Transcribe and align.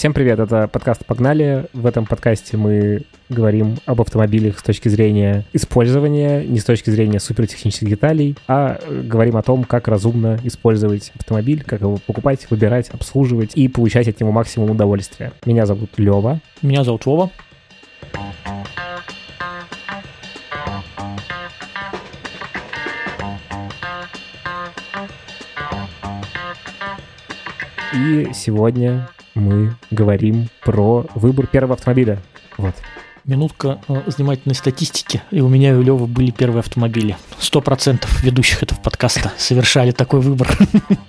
Всем 0.00 0.14
привет, 0.14 0.38
это 0.38 0.66
подкаст 0.66 1.04
«Погнали». 1.04 1.66
В 1.74 1.84
этом 1.84 2.06
подкасте 2.06 2.56
мы 2.56 3.02
говорим 3.28 3.76
об 3.84 4.00
автомобилях 4.00 4.58
с 4.58 4.62
точки 4.62 4.88
зрения 4.88 5.44
использования, 5.52 6.42
не 6.42 6.58
с 6.58 6.64
точки 6.64 6.88
зрения 6.88 7.20
супертехнических 7.20 7.86
деталей, 7.86 8.34
а 8.48 8.80
говорим 8.88 9.36
о 9.36 9.42
том, 9.42 9.64
как 9.64 9.88
разумно 9.88 10.40
использовать 10.42 11.12
автомобиль, 11.18 11.62
как 11.62 11.82
его 11.82 11.98
покупать, 11.98 12.46
выбирать, 12.48 12.88
обслуживать 12.88 13.50
и 13.56 13.68
получать 13.68 14.08
от 14.08 14.18
него 14.18 14.32
максимум 14.32 14.70
удовольствия. 14.70 15.34
Меня 15.44 15.66
зовут 15.66 15.90
Лева. 15.98 16.40
Меня 16.62 16.82
зовут 16.82 17.04
Вова. 17.04 17.30
И 27.92 28.30
сегодня 28.32 29.06
мы 29.34 29.74
говорим 29.90 30.48
про 30.62 31.06
выбор 31.14 31.46
первого 31.46 31.74
автомобиля. 31.74 32.18
Вот. 32.56 32.74
Минутка 33.30 33.78
э, 33.86 34.02
занимательной 34.08 34.56
статистики. 34.56 35.22
И 35.30 35.40
у 35.40 35.48
меня 35.48 35.70
и 35.70 35.74
у 35.74 35.82
Левы 35.82 36.08
были 36.08 36.32
первые 36.32 36.60
автомобили. 36.60 37.16
Сто 37.38 37.60
процентов 37.60 38.24
ведущих 38.24 38.64
этого 38.64 38.80
подкаста 38.80 39.30
совершали 39.38 39.92
такой 39.92 40.20
выбор. 40.20 40.48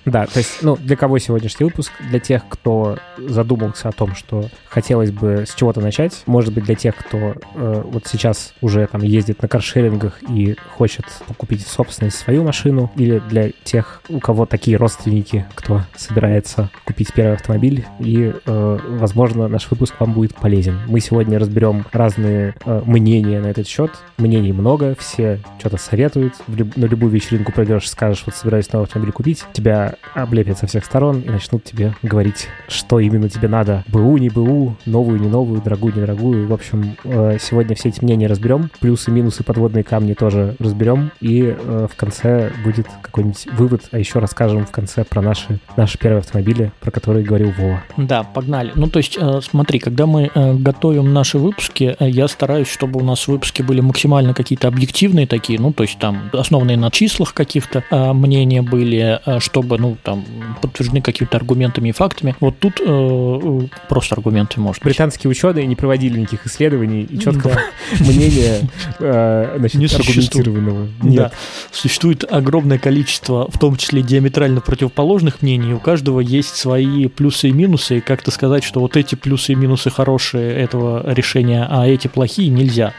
Да, 0.04 0.26
то 0.26 0.40
есть, 0.40 0.62
ну, 0.62 0.76
для 0.76 0.98
кого 0.98 1.20
сегодняшний 1.20 1.64
выпуск? 1.66 1.92
Для 2.10 2.20
тех, 2.20 2.44
кто 2.50 2.98
задумался 3.18 3.88
о 3.88 3.92
том, 3.92 4.16
что 4.16 4.50
хотелось 4.68 5.12
бы 5.12 5.46
с 5.48 5.54
чего-то 5.54 5.80
начать. 5.80 6.24
Может 6.26 6.54
быть, 6.54 6.66
для 6.66 6.76
тех, 6.76 6.96
кто 6.96 7.36
э, 7.56 7.84
вот 7.86 8.08
сейчас 8.08 8.54
уже 8.62 8.86
там 8.88 9.04
ездит 9.04 9.42
на 9.42 9.48
каршерингах 9.48 10.22
и 10.28 10.58
хочет 10.76 11.06
купить 11.38 11.66
в 11.66 11.70
собственность 11.70 12.18
свою 12.18 12.44
машину. 12.44 12.92
Или 12.96 13.20
для 13.30 13.52
тех, 13.64 14.02
у 14.10 14.20
кого 14.20 14.46
такие 14.46 14.76
родственники, 14.76 15.46
кто 15.56 15.84
собирается 15.96 16.70
купить 16.84 17.14
первый 17.14 17.36
автомобиль. 17.36 17.86
И, 18.00 18.34
э, 18.46 18.80
возможно, 18.90 19.48
наш 19.48 19.70
выпуск 19.70 19.96
вам 20.00 20.14
будет 20.14 20.36
полезен. 20.36 20.80
Мы 20.88 21.00
сегодня 21.00 21.40
разберем 21.40 21.86
разные 22.12 22.56
э, 22.66 22.82
мнения 22.86 23.40
на 23.40 23.48
этот 23.48 23.68
счет. 23.68 23.92
Мнений 24.18 24.52
много, 24.52 24.96
все 24.98 25.40
что-то 25.60 25.78
советуют. 25.78 26.34
Люб- 26.48 26.76
на 26.76 26.86
любую 26.86 27.12
вечеринку 27.12 27.52
пройдешь, 27.52 27.90
скажешь, 27.90 28.24
вот 28.26 28.36
собираюсь 28.36 28.72
новый 28.72 28.86
автомобиль 28.86 29.14
купить, 29.14 29.46
тебя 29.54 29.96
облепят 30.14 30.58
со 30.58 30.68
всех 30.68 30.86
сторон 30.86 31.22
и 31.22 31.30
начнут 31.30 31.64
тебе 31.64 31.94
говорить, 32.02 32.48
что 32.68 33.00
именно 33.00 33.30
тебе 33.30 33.48
надо. 33.48 33.84
БУ, 33.88 34.18
не 34.18 34.30
БУ, 34.30 34.76
новую, 34.86 35.20
не 35.20 35.28
новую, 35.28 35.62
дорогую, 35.62 35.94
не 35.94 36.02
дорогую. 36.02 36.48
В 36.48 36.54
общем, 36.54 36.96
э, 37.04 37.38
сегодня 37.40 37.76
все 37.76 37.90
эти 37.90 38.04
мнения 38.04 38.28
разберем. 38.28 38.70
Плюсы, 38.80 39.12
минусы, 39.12 39.44
подводные 39.44 39.84
камни 39.84 40.14
тоже 40.14 40.56
разберем. 40.60 41.12
И 41.22 41.56
э, 41.58 41.88
в 41.92 41.96
конце 41.96 42.52
будет 42.64 42.88
какой-нибудь 43.02 43.48
вывод, 43.54 43.84
а 43.92 44.00
еще 44.00 44.20
расскажем 44.20 44.66
в 44.66 44.72
конце 44.72 45.04
про 45.04 45.22
наши, 45.22 45.60
наши 45.78 45.98
первые 45.98 46.20
автомобили, 46.20 46.72
про 46.80 46.92
которые 46.92 47.26
говорил 47.26 47.52
Вова. 47.58 47.84
Да, 47.98 48.24
погнали. 48.24 48.72
Ну, 48.76 48.88
то 48.88 48.98
есть, 48.98 49.18
э, 49.20 49.40
смотри, 49.42 49.80
когда 49.80 50.06
мы 50.06 50.30
э, 50.34 50.54
готовим 50.56 51.14
наши 51.14 51.38
выпуски, 51.38 51.91
э, 52.00 52.10
я 52.10 52.28
стараюсь, 52.28 52.68
чтобы 52.68 53.00
у 53.00 53.04
нас 53.04 53.28
выпуски 53.28 53.62
были 53.62 53.82
максимально 53.82 54.34
какие-то 54.34 54.68
объективные 54.68 55.28
такие, 55.28 55.60
ну, 55.60 55.74
то 55.74 55.84
есть 55.84 56.00
там 56.00 56.30
основанные 56.34 56.78
на 56.78 56.92
числах 56.92 57.34
каких-то 57.34 57.84
э, 57.90 58.14
мнения 58.14 58.62
были, 58.62 59.20
э, 59.26 59.40
чтобы, 59.40 59.78
ну, 59.78 59.98
там, 60.04 60.26
подтверждены 60.62 61.02
какими-то 61.02 61.38
аргументами 61.38 61.90
и 61.90 61.92
фактами. 61.92 62.36
Вот 62.40 62.60
тут 62.60 62.80
э, 62.80 62.84
э, 62.86 63.62
просто 63.90 64.16
аргументы, 64.16 64.60
может 64.60 64.82
быть. 64.84 64.92
Британские 64.92 65.32
ученые 65.32 65.68
не 65.68 65.76
проводили 65.76 66.20
никаких 66.20 66.48
исследований 66.48 67.04
и 67.04 67.20
четкого 67.20 67.56
мнения 68.00 68.70
э, 69.00 69.56
значит, 69.58 69.80
Не 69.80 69.88
существует. 69.88 70.48
аргументированного. 70.48 70.88
Да. 71.04 71.32
Существует 71.72 72.26
огромное 72.30 72.78
количество, 72.80 73.50
в 73.50 73.58
том 73.58 73.76
числе 73.76 74.02
диаметрально 74.02 74.62
противоположных 74.62 75.42
мнений. 75.42 75.74
У 75.74 75.80
каждого 75.80 76.20
есть 76.20 76.56
свои 76.56 77.08
плюсы 77.08 77.50
и 77.50 77.52
минусы. 77.52 77.98
И 77.98 78.02
как-то 78.02 78.32
сказать, 78.32 78.64
что 78.64 78.80
вот 78.80 78.98
эти 78.98 79.16
плюсы 79.16 79.54
и 79.54 79.56
минусы 79.56 79.90
хорошие 79.90 80.54
этого 80.54 81.04
решения, 81.14 81.68
а 81.70 81.81
эти 81.88 82.08
плохие, 82.08 82.50
нельзя. 82.50 82.94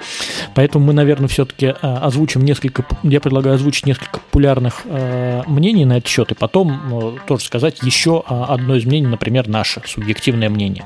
Поэтому 0.54 0.86
мы, 0.86 0.92
наверное, 0.92 1.28
все-таки 1.28 1.74
озвучим 1.82 2.44
несколько, 2.44 2.84
я 3.02 3.20
предлагаю 3.20 3.56
озвучить 3.56 3.86
несколько 3.86 4.20
популярных 4.20 4.82
э, 4.84 5.42
мнений 5.46 5.84
на 5.84 5.98
этот 5.98 6.08
счет, 6.08 6.32
и 6.32 6.34
потом 6.34 7.16
э, 7.16 7.18
тоже 7.26 7.44
сказать 7.44 7.78
еще 7.82 8.22
а, 8.26 8.46
одно 8.46 8.76
из 8.76 8.84
мнений, 8.84 9.06
например, 9.06 9.48
наше 9.48 9.82
субъективное 9.86 10.48
мнение. 10.48 10.84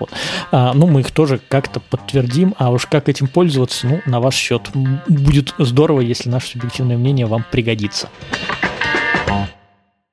Вот. 0.00 0.10
А, 0.50 0.72
ну, 0.74 0.86
мы 0.86 1.00
их 1.00 1.10
тоже 1.10 1.40
как-то 1.48 1.80
подтвердим, 1.80 2.54
а 2.58 2.70
уж 2.70 2.86
как 2.86 3.08
этим 3.08 3.28
пользоваться, 3.28 3.86
ну, 3.86 4.00
на 4.06 4.20
ваш 4.20 4.34
счет. 4.34 4.70
Будет 5.06 5.54
здорово, 5.58 6.00
если 6.00 6.28
наше 6.28 6.48
субъективное 6.48 6.98
мнение 6.98 7.26
вам 7.26 7.44
пригодится. 7.50 8.08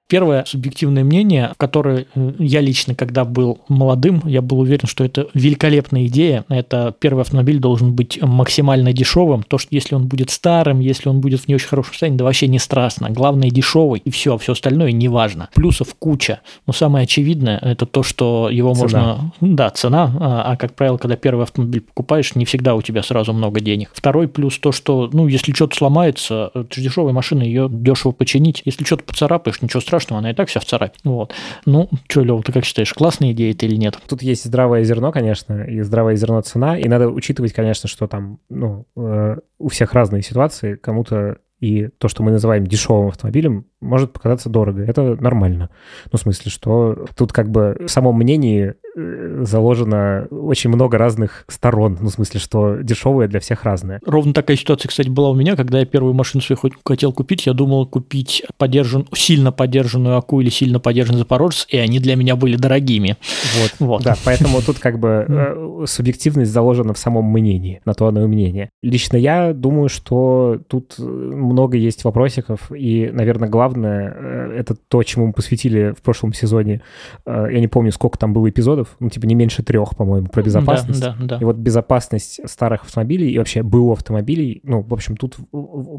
Первое 0.08 0.46
субъективное 0.46 1.04
мнение, 1.04 1.54
которое 1.58 2.06
э, 2.14 2.34
я 2.38 2.62
лично, 2.62 2.94
когда 2.94 3.26
был 3.26 3.62
молодым, 3.68 4.22
я 4.26 4.44
был 4.44 4.60
уверен, 4.60 4.88
что 4.88 5.04
это 5.04 5.30
великолепная 5.34 6.06
идея. 6.06 6.46
Это 6.48 6.94
первый 7.00 7.22
автомобиль 7.22 7.58
должен 7.58 7.94
быть 7.94 8.22
максимально 8.22 8.94
дешевым. 8.94 9.42
То, 9.42 9.58
что 9.58 9.74
если 9.74 9.96
он 9.96 10.06
будет 10.06 10.30
старым, 10.30 10.80
если 10.80 11.10
он 11.10 11.22
будет 11.22 11.42
в 11.42 11.48
не 11.48 11.56
очень 11.56 11.70
хорошем 11.70 11.94
состоянии, 11.94 12.20
да 12.20 12.26
вообще 12.26 12.48
не 12.48 12.60
страшно. 12.60 13.10
Главное 13.10 13.50
дешевый, 13.50 14.00
и 14.06 14.12
все, 14.12 14.38
все 14.38 14.52
остальное 14.52 14.92
не 14.92 15.08
важно. 15.08 15.50
Плюсов 15.56 15.96
куча. 15.98 16.42
Но 16.68 16.74
самое 16.74 17.06
очевидное, 17.06 17.58
это 17.58 17.88
то, 17.88 18.04
что 18.04 18.50
его 18.52 18.76
Цена. 18.76 18.84
можно... 18.84 19.32
Да, 19.42 19.72
цена. 19.72 20.16
А, 20.20 20.52
а, 20.52 20.56
как 20.56 20.76
правило, 20.76 20.98
когда 20.98 21.16
первый 21.16 21.46
автомобиль 21.46 21.82
покупаешь, 21.82 22.36
не 22.36 22.46
всегда 22.46 22.76
у 22.76 22.84
тебя 22.84 23.02
сразу 23.02 23.34
много 23.34 23.60
денег. 23.60 23.90
Второй 23.92 24.28
плюс 24.28 24.60
то, 24.60 24.72
что, 24.72 25.10
ну, 25.12 25.28
если 25.28 25.52
что-то 25.52 25.76
сломается, 25.76 26.52
это 26.54 26.68
же 26.76 26.82
дешевая 26.82 27.12
машина, 27.12 27.42
ее 27.42 27.68
дешево 27.72 28.12
починить. 28.12 28.62
Если 28.66 28.84
что-то 28.84 29.04
поцарапаешь, 29.04 29.64
ничего 29.64 29.82
страшного, 29.82 29.95
она 30.16 30.32
и 30.32 30.34
так 30.34 30.50
вся 30.50 30.60
в 30.60 30.66
царапе. 30.66 30.98
Вот. 31.04 31.34
Ну, 31.66 31.90
что, 32.08 32.24
Лев, 32.24 32.44
ты 32.44 32.52
как 32.52 32.66
считаешь, 32.66 32.94
классная 32.94 33.32
идея 33.32 33.52
это 33.52 33.66
или 33.66 33.76
нет? 33.76 33.98
Тут 34.08 34.22
есть 34.22 34.46
здравое 34.46 34.84
зерно, 34.84 35.12
конечно, 35.12 35.64
и 35.64 35.82
здравое 35.82 36.16
зерно 36.16 36.42
цена, 36.42 36.78
и 36.78 36.88
надо 36.88 37.10
учитывать, 37.10 37.54
конечно, 37.54 37.88
что 37.88 38.08
там, 38.08 38.40
ну, 38.50 38.86
э, 38.96 39.38
у 39.60 39.68
всех 39.70 39.94
разные 39.94 40.22
ситуации, 40.22 40.76
кому-то 40.76 41.38
и 41.60 41.88
то, 41.98 42.08
что 42.08 42.22
мы 42.22 42.32
называем 42.32 42.68
дешевым 42.68 43.08
автомобилем, 43.08 43.66
может 43.86 44.14
показаться 44.14 44.50
дорого. 44.50 44.84
Это 44.84 45.16
нормально. 45.22 45.70
Ну, 46.12 46.18
в 46.18 46.22
смысле, 46.22 46.52
что 46.52 47.06
тут 47.16 47.32
как 47.32 47.50
бы 47.50 47.78
в 47.80 47.88
самом 47.90 48.16
мнении 48.16 48.74
э, 48.96 49.44
заложено 49.46 50.28
очень 50.32 50.70
много 50.70 50.98
разных 50.98 51.46
сторон. 51.48 51.98
Ну, 52.02 52.10
в 52.10 52.14
смысле, 52.14 52.40
что 52.40 52.78
дешевое 52.78 53.28
для 53.28 53.40
всех 53.40 53.64
разное. 53.64 54.00
Ровно 54.06 54.34
такая 54.34 54.58
ситуация, 54.58 54.90
кстати, 54.90 55.10
была 55.10 55.30
у 55.30 55.36
меня, 55.36 55.56
когда 55.56 55.80
я 55.80 55.86
первую 55.86 56.14
машину 56.14 56.42
свою 56.42 56.60
хотел 56.84 57.14
купить, 57.14 57.46
я 57.46 57.54
думал 57.54 57.86
купить 57.86 58.44
подержан, 58.58 59.08
сильно 59.14 59.52
подержанную 59.52 60.18
АКУ 60.18 60.42
или 60.42 60.50
сильно 60.50 60.80
подержанный 60.80 61.20
Запорожец, 61.20 61.68
и 61.70 61.78
они 61.78 62.00
для 62.00 62.16
меня 62.16 62.36
были 62.36 62.56
дорогими. 62.56 63.18
Вот, 63.62 63.76
Вот. 63.80 64.04
да, 64.04 64.16
поэтому 64.24 64.62
тут 64.62 64.80
как 64.80 65.00
бы 65.00 65.26
э, 65.28 65.86
субъективность 65.86 66.52
заложена 66.52 66.94
в 66.94 66.98
самом 66.98 67.26
мнении, 67.26 67.82
на 67.86 67.94
то 67.94 68.08
оно 68.08 68.24
и 68.24 68.28
мнение. 68.28 68.70
Лично 68.82 69.18
я 69.18 69.54
думаю, 69.54 69.90
что 69.90 70.60
тут 70.68 70.96
э, 71.00 71.04
много 71.04 71.78
есть 71.78 72.04
вопросиков, 72.04 72.72
и, 72.72 73.10
наверное, 73.12 73.50
главное 73.50 73.75
э, 73.84 74.56
это 74.60 74.76
то, 74.76 75.04
чему 75.04 75.28
мы 75.28 75.34
посвятили 75.34 75.94
в 75.98 76.02
прошлом 76.02 76.34
сезоне. 76.34 76.82
Э, 77.26 77.48
Я 77.52 77.60
не 77.60 77.68
помню, 77.68 77.92
сколько 77.92 78.18
там 78.18 78.34
было 78.34 78.50
эпизодов, 78.50 78.96
ну, 79.00 79.10
типа 79.10 79.26
не 79.26 79.36
меньше 79.36 79.64
трех, 79.64 79.96
по-моему, 79.96 80.28
про 80.28 80.42
безопасность. 80.44 81.02
Да, 81.02 81.16
да, 81.20 81.26
да. 81.26 81.38
И 81.42 81.44
вот 81.44 81.58
безопасность 81.58 82.40
старых 82.46 82.84
автомобилей 82.84 83.32
и 83.32 83.38
вообще 83.38 83.64
БУ 83.64 83.92
автомобилей, 83.92 84.62
ну, 84.64 84.82
в 84.82 84.94
общем, 84.94 85.18
тут 85.18 85.36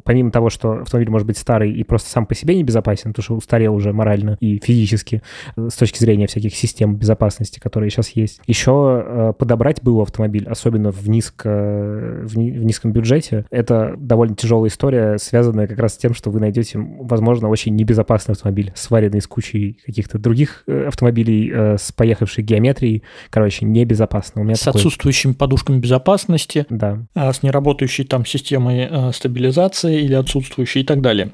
помимо 0.04 0.31
того, 0.31 0.48
что 0.50 0.72
автомобиль 0.82 1.10
может 1.10 1.26
быть 1.26 1.36
старый 1.38 1.72
и 1.72 1.84
просто 1.84 2.10
сам 2.10 2.26
по 2.26 2.34
себе 2.34 2.54
не 2.56 2.65
безопасен, 2.65 3.10
потому 3.12 3.22
что 3.25 3.34
устарел 3.36 3.75
уже 3.75 3.92
морально 3.92 4.36
и 4.41 4.59
физически 4.62 5.22
э, 5.56 5.69
с 5.70 5.75
точки 5.75 5.98
зрения 5.98 6.26
всяких 6.26 6.54
систем 6.54 6.97
безопасности, 6.97 7.59
которые 7.59 7.91
сейчас 7.91 8.10
есть, 8.10 8.41
еще 8.47 9.34
подобрать 9.38 9.82
БУ 9.82 10.03
автомобиль, 10.03 10.47
особенно 10.48 10.91
в, 10.92 11.09
низко, 11.09 11.48
в, 12.25 12.36
ни- 12.36 12.50
в 12.50 12.65
низком 12.65 12.92
бюджете, 12.92 13.44
это 13.50 13.94
довольно 13.98 14.34
тяжелая 14.36 14.69
история, 14.69 15.19
связанная 15.19 15.66
как 15.66 15.78
раз 15.78 15.94
с 15.94 15.97
тем, 15.97 16.15
что 16.15 16.31
вы 16.31 16.41
найдете, 16.41 16.78
возможно, 16.78 17.48
очень 17.56 17.75
небезопасный 17.75 18.33
автомобиль, 18.34 18.71
сваренный 18.75 19.21
с 19.21 19.27
кучей 19.27 19.78
каких-то 19.87 20.19
других 20.19 20.62
э, 20.67 20.89
автомобилей 20.89 21.50
э, 21.50 21.77
с 21.78 21.91
поехавшей 21.91 22.45
геометрией, 22.45 23.03
короче, 23.30 23.65
небезопасно. 23.65 24.42
У 24.42 24.45
меня 24.45 24.57
С 24.57 24.60
такой- 24.60 24.80
отсутствующими 24.80 25.33
подушками 25.33 25.78
безопасности, 25.78 26.66
Да, 26.69 27.07
а 27.15 27.33
с 27.33 27.42
неработающей 27.42 28.04
там 28.04 28.27
системой 28.27 28.89
э, 28.91 29.13
стабилизации 29.13 30.03
или 30.03 30.15
отсутствующей 30.15 30.83
и 30.83 30.84
так 30.84 31.01
далее. 31.01 31.33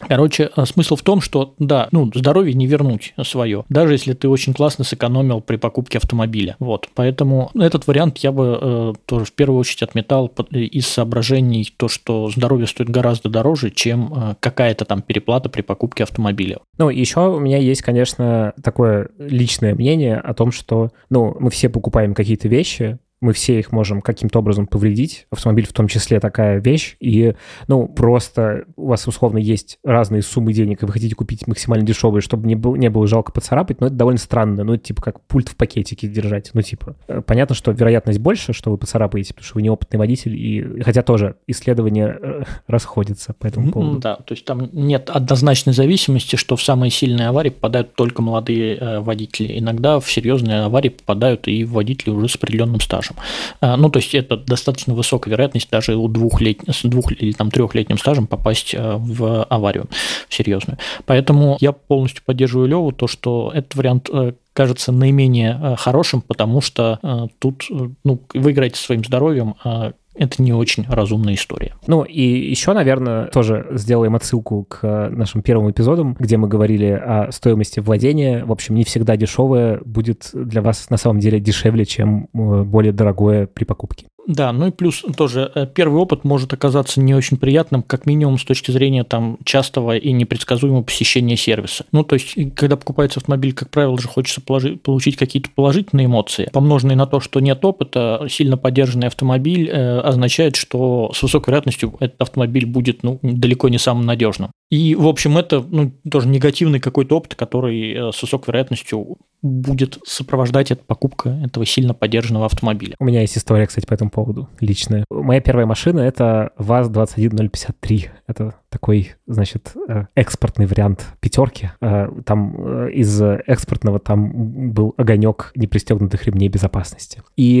Короче, 0.00 0.50
э, 0.54 0.64
смысл 0.66 0.96
в 0.96 1.02
том, 1.02 1.20
что, 1.20 1.54
да, 1.58 1.88
ну, 1.90 2.10
здоровье 2.14 2.54
не 2.54 2.66
вернуть 2.66 3.14
свое, 3.22 3.64
даже 3.68 3.94
если 3.94 4.12
ты 4.12 4.28
очень 4.28 4.52
классно 4.54 4.84
сэкономил 4.84 5.40
при 5.40 5.56
покупке 5.56 5.98
автомобиля. 5.98 6.56
Вот, 6.58 6.88
поэтому 6.94 7.50
этот 7.54 7.86
вариант 7.86 8.18
я 8.18 8.32
бы 8.32 8.58
э, 8.60 8.92
тоже 9.06 9.24
в 9.24 9.32
первую 9.32 9.58
очередь 9.60 9.82
отметал 9.82 10.28
под- 10.28 10.52
из 10.52 10.86
соображений 10.86 11.72
то, 11.76 11.88
что 11.88 12.30
здоровье 12.30 12.66
стоит 12.66 12.90
гораздо 12.90 13.28
дороже, 13.28 13.70
чем 13.70 14.12
э, 14.14 14.34
какая-то 14.40 14.84
там 14.84 15.02
переплата 15.02 15.48
при 15.48 15.62
покупке 15.62 16.04
автомобиля. 16.04 16.58
Ну, 16.78 16.90
еще 16.90 17.28
у 17.28 17.40
меня 17.40 17.58
есть, 17.58 17.82
конечно, 17.82 18.52
такое 18.62 19.08
личное 19.18 19.74
мнение 19.74 20.16
о 20.18 20.34
том, 20.34 20.52
что, 20.52 20.90
ну, 21.10 21.36
мы 21.40 21.50
все 21.50 21.68
покупаем 21.68 22.14
какие-то 22.14 22.48
вещи, 22.48 22.98
мы 23.26 23.32
все 23.32 23.58
их 23.58 23.72
можем 23.72 24.02
каким-то 24.02 24.38
образом 24.38 24.68
повредить. 24.68 25.26
Автомобиль 25.30 25.66
в 25.66 25.72
том 25.72 25.88
числе 25.88 26.20
такая 26.20 26.60
вещь. 26.60 26.96
И, 27.00 27.34
ну, 27.66 27.88
просто 27.88 28.66
у 28.76 28.86
вас 28.86 29.08
условно 29.08 29.38
есть 29.38 29.78
разные 29.82 30.22
суммы 30.22 30.52
денег, 30.52 30.82
и 30.82 30.86
вы 30.86 30.92
хотите 30.92 31.16
купить 31.16 31.48
максимально 31.48 31.84
дешевые, 31.84 32.22
чтобы 32.22 32.46
не, 32.46 32.54
было, 32.54 32.76
не 32.76 32.88
было 32.88 33.08
жалко 33.08 33.32
поцарапать, 33.32 33.80
но 33.80 33.88
это 33.88 33.96
довольно 33.96 34.20
странно. 34.20 34.62
Ну, 34.62 34.74
это 34.74 34.84
типа 34.84 35.02
как 35.02 35.20
пульт 35.22 35.48
в 35.48 35.56
пакетике 35.56 36.06
держать. 36.06 36.50
Ну, 36.54 36.62
типа, 36.62 36.94
э, 37.08 37.20
понятно, 37.20 37.56
что 37.56 37.72
вероятность 37.72 38.20
больше, 38.20 38.52
что 38.52 38.70
вы 38.70 38.78
поцарапаете, 38.78 39.34
потому 39.34 39.44
что 39.44 39.54
вы 39.56 39.62
неопытный 39.62 39.98
водитель, 39.98 40.36
и 40.36 40.82
хотя 40.82 41.02
тоже 41.02 41.34
исследования 41.48 42.16
э, 42.22 42.42
расходятся 42.68 43.34
по 43.34 43.48
этому 43.48 43.72
поводу. 43.72 43.98
Да, 43.98 44.14
то 44.14 44.34
есть 44.34 44.44
там 44.44 44.70
нет 44.72 45.10
однозначной 45.10 45.74
зависимости, 45.74 46.36
что 46.36 46.54
в 46.54 46.62
самые 46.62 46.90
сильные 46.90 47.28
аварии 47.28 47.50
попадают 47.50 47.96
только 47.96 48.22
молодые 48.22 48.76
э, 48.76 49.00
водители. 49.00 49.58
Иногда 49.58 49.98
в 49.98 50.08
серьезные 50.08 50.60
аварии 50.60 50.90
попадают 50.90 51.48
и 51.48 51.64
водители 51.64 52.10
уже 52.10 52.28
с 52.28 52.36
определенным 52.36 52.80
стажем. 52.80 53.15
А, 53.60 53.76
ну, 53.76 53.88
то 53.90 53.98
есть 53.98 54.14
это 54.14 54.36
достаточно 54.36 54.94
высокая 54.94 55.30
вероятность 55.30 55.70
даже 55.70 55.96
у 55.96 56.08
двухлет... 56.08 56.60
с 56.68 56.82
двух 56.82 57.12
или 57.12 57.32
там 57.32 57.50
трехлетним 57.50 57.98
стажем 57.98 58.26
попасть 58.26 58.74
в 58.76 59.44
аварию 59.44 59.86
серьезную. 60.28 60.78
Поэтому 61.04 61.56
я 61.60 61.72
полностью 61.72 62.22
поддерживаю 62.24 62.68
Леву, 62.68 62.92
то, 62.92 63.06
что 63.06 63.50
этот 63.54 63.74
вариант 63.74 64.10
кажется 64.52 64.92
наименее 64.92 65.76
хорошим, 65.78 66.20
потому 66.22 66.60
что 66.60 67.28
тут 67.38 67.64
ну, 68.04 68.20
вы 68.32 68.52
играете 68.52 68.80
своим 68.80 69.04
здоровьем, 69.04 69.54
а 69.64 69.92
это 70.18 70.42
не 70.42 70.52
очень 70.52 70.84
разумная 70.88 71.34
история. 71.34 71.74
Ну 71.86 72.02
и 72.02 72.22
еще, 72.22 72.72
наверное, 72.72 73.26
тоже 73.26 73.66
сделаем 73.72 74.16
отсылку 74.16 74.64
к 74.64 75.08
нашим 75.10 75.42
первым 75.42 75.70
эпизодам, 75.70 76.16
где 76.18 76.36
мы 76.36 76.48
говорили 76.48 76.86
о 76.86 77.30
стоимости 77.32 77.80
владения. 77.80 78.44
В 78.44 78.52
общем, 78.52 78.74
не 78.74 78.84
всегда 78.84 79.16
дешевое 79.16 79.80
будет 79.84 80.30
для 80.32 80.62
вас 80.62 80.90
на 80.90 80.96
самом 80.96 81.20
деле 81.20 81.40
дешевле, 81.40 81.84
чем 81.84 82.28
э, 82.32 82.62
более 82.62 82.92
дорогое 82.92 83.46
при 83.46 83.64
покупке. 83.64 84.06
Да, 84.26 84.52
ну 84.52 84.68
и 84.68 84.70
плюс 84.72 85.04
тоже 85.16 85.50
э, 85.54 85.66
первый 85.72 86.00
опыт 86.00 86.24
может 86.24 86.52
оказаться 86.52 87.00
не 87.00 87.14
очень 87.14 87.36
приятным, 87.36 87.82
как 87.82 88.06
минимум 88.06 88.38
с 88.38 88.44
точки 88.44 88.72
зрения 88.72 89.04
там 89.04 89.38
частого 89.44 89.96
и 89.96 90.10
непредсказуемого 90.12 90.82
посещения 90.82 91.36
сервиса. 91.36 91.84
Ну, 91.92 92.02
то 92.02 92.14
есть, 92.14 92.34
когда 92.56 92.76
покупается 92.76 93.20
автомобиль, 93.20 93.52
как 93.52 93.70
правило, 93.70 93.98
же 93.98 94.08
хочется 94.08 94.40
положить, 94.40 94.82
получить 94.82 95.16
какие-то 95.16 95.50
положительные 95.54 96.06
эмоции, 96.06 96.50
помноженные 96.52 96.96
на 96.96 97.06
то, 97.06 97.20
что 97.20 97.38
нет 97.38 97.64
опыта, 97.64 98.26
сильно 98.28 98.56
поддержанный 98.56 99.06
автомобиль 99.06 99.70
э, 99.70 100.00
означает, 100.00 100.56
что 100.56 101.12
с 101.14 101.22
высокой 101.22 101.50
вероятностью 101.50 101.94
этот 102.00 102.20
автомобиль 102.20 102.66
будет 102.66 103.04
ну, 103.04 103.20
далеко 103.22 103.68
не 103.68 103.78
самым 103.78 104.06
надежным. 104.06 104.50
И, 104.70 104.96
в 104.96 105.06
общем, 105.06 105.38
это 105.38 105.60
ну, 105.60 105.92
тоже 106.10 106.26
негативный 106.26 106.80
какой-то 106.80 107.18
опыт, 107.18 107.36
который 107.36 107.92
э, 107.92 108.12
с 108.12 108.20
высокой 108.20 108.50
вероятностью 108.50 109.18
будет 109.42 109.98
сопровождать 110.04 110.70
эту 110.70 110.84
покупка 110.84 111.40
этого 111.44 111.64
сильно 111.64 111.94
поддержанного 111.94 112.46
автомобиля. 112.46 112.96
У 112.98 113.04
меня 113.04 113.20
есть 113.20 113.38
история, 113.38 113.66
кстати, 113.66 113.86
по 113.86 113.94
этому 113.94 114.10
поводу, 114.16 114.48
личная. 114.60 115.04
Моя 115.10 115.42
первая 115.42 115.66
машина— 115.66 116.00
это 116.00 116.52
ВАЗ-21053. 116.56 118.08
Это 118.26 118.54
такой, 118.70 119.12
значит, 119.26 119.74
э, 119.88 120.06
экспортный 120.14 120.64
вариант 120.64 121.06
пятерки. 121.20 121.70
Э, 121.82 122.08
там 122.24 122.88
из 122.88 123.20
экспортного 123.20 123.98
там 123.98 124.72
был 124.72 124.94
огонек 124.96 125.52
непристегнутых 125.54 126.24
ремней 126.24 126.48
безопасности. 126.48 127.22
И 127.36 127.58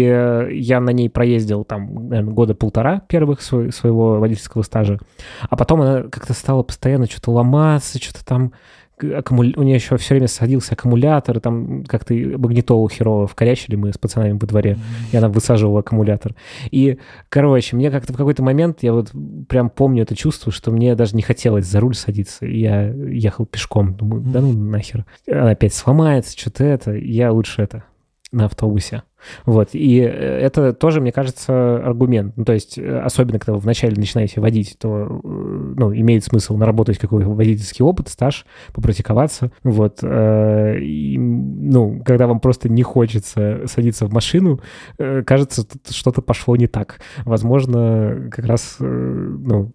я 0.50 0.80
на 0.80 0.90
ней 0.90 1.10
проездил 1.10 1.64
там, 1.64 2.08
наверное, 2.08 2.32
года 2.32 2.54
полтора 2.54 3.00
первых 3.00 3.42
своего 3.42 4.18
водительского 4.18 4.62
стажа. 4.62 4.98
А 5.50 5.56
потом 5.56 5.82
она 5.82 6.02
как-то 6.04 6.32
стала 6.32 6.62
постоянно 6.62 7.04
что-то 7.04 7.32
ломаться, 7.32 8.02
что-то 8.02 8.24
там 8.24 8.52
аккумуля... 8.98 9.52
у 9.56 9.62
нее 9.62 9.74
еще 9.74 9.96
все 9.96 10.14
время 10.14 10.28
садился 10.28 10.74
аккумулятор, 10.74 11.40
там 11.40 11.84
как-то 11.84 12.14
магнитолу 12.14 12.88
херово 12.88 13.26
вкорячили 13.26 13.76
мы 13.76 13.92
с 13.92 13.98
пацанами 13.98 14.32
во 14.32 14.46
дворе, 14.46 14.72
mm-hmm. 14.72 15.12
и 15.12 15.16
она 15.16 15.28
высаживала 15.28 15.80
аккумулятор. 15.80 16.34
И, 16.70 16.98
короче, 17.28 17.76
мне 17.76 17.90
как-то 17.90 18.12
в 18.12 18.16
какой-то 18.16 18.42
момент, 18.42 18.82
я 18.82 18.92
вот 18.92 19.12
прям 19.48 19.70
помню 19.70 20.02
это 20.02 20.16
чувство, 20.16 20.52
что 20.52 20.70
мне 20.70 20.94
даже 20.94 21.16
не 21.16 21.22
хотелось 21.22 21.66
за 21.66 21.80
руль 21.80 21.94
садиться, 21.94 22.46
я 22.46 22.88
ехал 22.88 23.46
пешком, 23.46 23.94
думаю, 23.94 24.22
да 24.22 24.40
ну 24.40 24.52
нахер. 24.52 25.04
Она 25.30 25.50
опять 25.50 25.74
сломается, 25.74 26.38
что-то 26.38 26.64
это, 26.64 26.92
я 26.92 27.32
лучше 27.32 27.62
это, 27.62 27.84
на 28.32 28.46
автобусе. 28.46 29.02
Вот, 29.44 29.70
и 29.72 30.00
э, 30.00 30.06
это 30.08 30.72
тоже, 30.72 31.00
мне 31.00 31.12
кажется, 31.12 31.76
аргумент. 31.76 32.36
Ну, 32.36 32.44
то 32.44 32.52
есть, 32.52 32.78
э, 32.78 32.98
особенно, 33.00 33.38
когда 33.38 33.54
вы 33.54 33.58
вначале 33.60 33.96
начинаете 33.96 34.40
водить, 34.40 34.76
то, 34.78 35.20
э, 35.22 35.28
ну, 35.76 35.94
имеет 35.94 36.24
смысл 36.24 36.56
наработать 36.56 36.98
какой-то 36.98 37.28
водительский 37.28 37.84
опыт, 37.84 38.08
стаж, 38.08 38.46
попрактиковаться. 38.74 39.50
Вот, 39.62 40.02
и, 40.02 41.16
ну, 41.18 42.02
когда 42.04 42.26
вам 42.26 42.40
просто 42.40 42.68
не 42.68 42.82
хочется 42.82 43.62
садиться 43.66 44.06
в 44.06 44.12
машину, 44.12 44.60
кажется, 44.96 45.66
что-то 45.90 46.22
пошло 46.22 46.56
не 46.56 46.66
так. 46.66 47.00
Возможно, 47.24 48.28
как 48.30 48.46
раз, 48.46 48.76
ну, 48.80 49.72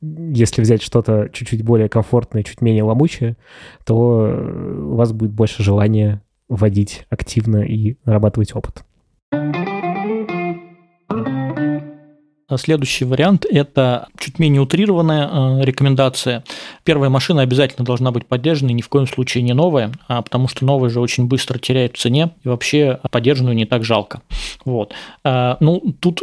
если 0.00 0.62
взять 0.62 0.82
что-то 0.82 1.28
чуть-чуть 1.32 1.64
более 1.64 1.88
комфортное, 1.88 2.42
чуть 2.42 2.60
менее 2.60 2.82
ломучее, 2.84 3.36
то 3.84 4.86
у 4.90 4.96
вас 4.96 5.12
будет 5.12 5.32
больше 5.32 5.62
желания 5.62 6.22
водить 6.48 7.06
активно 7.10 7.62
и 7.62 7.96
нарабатывать 8.04 8.54
опыт. 8.54 8.84
Следующий 12.56 13.04
вариант– 13.04 13.46
это 13.50 14.08
чуть 14.18 14.38
менее 14.38 14.62
утрированная 14.62 15.28
э, 15.60 15.64
рекомендация. 15.64 16.44
Первая 16.84 17.10
машина 17.10 17.42
обязательно 17.42 17.84
должна 17.84 18.10
быть 18.10 18.26
поддержана, 18.26 18.70
ни 18.70 18.82
в 18.82 18.88
коем 18.88 19.06
случае 19.06 19.42
не 19.42 19.54
новая, 19.54 19.92
а 20.08 20.22
потому 20.22 20.48
что 20.48 20.64
новая 20.64 20.90
же 20.90 21.00
очень 21.00 21.26
быстро 21.26 21.58
теряет 21.58 21.96
в 21.96 22.00
цене, 22.00 22.30
и 22.42 22.48
вообще 22.48 23.00
поддержанную 23.10 23.56
не 23.56 23.66
так 23.66 23.84
жалко. 23.84 24.22
Вот. 24.64 24.92
А, 25.22 25.56
ну, 25.60 25.94
тут 26.00 26.22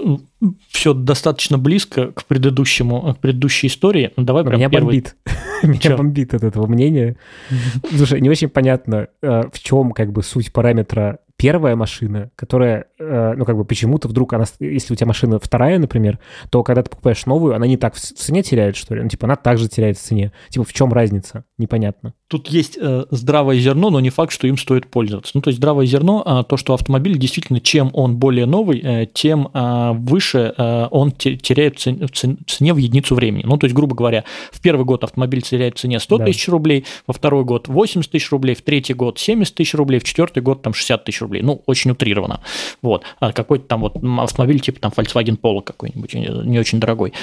все 0.69 0.93
достаточно 0.93 1.57
близко 1.57 2.11
к 2.11 2.25
предыдущему, 2.25 3.13
к 3.13 3.19
предыдущей 3.19 3.67
истории. 3.67 4.11
Ну, 4.15 4.23
давай 4.23 4.43
прям 4.43 4.57
Меня 4.57 4.69
первый... 4.69 4.85
бомбит. 4.85 5.15
Меня 5.63 5.95
бомбит 5.95 6.33
от 6.33 6.43
этого 6.43 6.67
мнения. 6.67 7.17
Слушай, 7.95 8.21
не 8.21 8.29
очень 8.29 8.49
понятно, 8.49 9.07
э, 9.21 9.43
в 9.51 9.59
чем 9.59 9.91
как 9.91 10.11
бы 10.11 10.23
суть 10.23 10.51
параметра 10.51 11.19
первая 11.41 11.75
машина, 11.75 12.29
которая, 12.35 12.85
э, 12.99 13.33
ну, 13.35 13.45
как 13.45 13.57
бы 13.57 13.65
почему-то 13.65 14.07
вдруг 14.07 14.33
она, 14.33 14.45
если 14.59 14.93
у 14.93 14.95
тебя 14.95 15.07
машина 15.07 15.39
вторая, 15.39 15.79
например, 15.79 16.19
то 16.51 16.61
когда 16.61 16.83
ты 16.83 16.91
покупаешь 16.91 17.25
новую, 17.25 17.55
она 17.55 17.65
не 17.65 17.77
так 17.77 17.95
в 17.95 17.99
цене 17.99 18.43
теряет, 18.43 18.75
что 18.75 18.93
ли? 18.93 19.01
Ну, 19.01 19.09
типа, 19.09 19.25
она 19.25 19.35
также 19.35 19.67
теряет 19.67 19.97
в 19.97 20.01
цене. 20.01 20.33
Типа, 20.49 20.63
в 20.65 20.71
чем 20.71 20.93
разница? 20.93 21.45
Непонятно. 21.57 22.13
Тут 22.27 22.47
есть 22.49 22.77
э, 22.79 23.05
здравое 23.09 23.57
зерно, 23.57 23.89
но 23.89 23.99
не 23.99 24.11
факт, 24.11 24.31
что 24.31 24.45
им 24.45 24.55
стоит 24.55 24.85
пользоваться. 24.85 25.31
Ну, 25.33 25.41
то 25.41 25.47
есть 25.47 25.57
здравое 25.57 25.87
зерно, 25.87 26.21
а, 26.23 26.43
то, 26.43 26.57
что 26.57 26.75
автомобиль 26.75 27.17
действительно, 27.17 27.59
чем 27.59 27.89
он 27.93 28.17
более 28.17 28.45
новый, 28.45 28.79
э, 28.79 29.07
тем 29.11 29.49
э, 29.51 29.93
выше 29.93 30.53
э, 30.55 30.87
он 30.91 31.11
теряет 31.11 31.77
в 31.77 31.81
цене, 31.81 32.05
в 32.05 32.11
цене 32.51 32.73
в 32.75 32.77
единицу 32.77 33.15
времени. 33.15 33.43
Ну, 33.47 33.57
то 33.57 33.65
есть, 33.65 33.75
грубо 33.75 33.95
говоря, 33.95 34.25
в 34.51 34.61
первый 34.61 34.85
год 34.85 35.03
автомобиль 35.03 35.41
теряет 35.41 35.77
в 35.77 35.79
цене 35.79 35.99
100 35.99 36.17
да. 36.19 36.25
тысяч 36.25 36.47
рублей, 36.49 36.85
во 37.07 37.15
второй 37.15 37.45
год 37.45 37.67
80 37.67 38.11
тысяч 38.11 38.29
рублей, 38.31 38.53
в 38.53 38.61
третий 38.61 38.93
год 38.93 39.17
70 39.17 39.55
тысяч 39.55 39.73
рублей, 39.73 39.99
в 39.99 40.03
четвертый 40.03 40.43
год 40.43 40.61
там 40.61 40.75
60 40.75 41.03
тысяч 41.03 41.19
рублей 41.21 41.30
рублей. 41.31 41.41
Ну, 41.41 41.61
очень 41.65 41.91
утрированно. 41.91 42.41
Вот. 42.81 43.03
А 43.19 43.31
какой-то 43.31 43.65
там 43.65 43.81
вот 43.81 43.97
автомобиль 44.19 44.59
типа 44.59 44.79
там 44.79 44.91
Volkswagen 44.95 45.39
Polo 45.39 45.61
какой-нибудь, 45.61 46.13
не 46.13 46.59
очень 46.59 46.79
дорогой. 46.79 47.13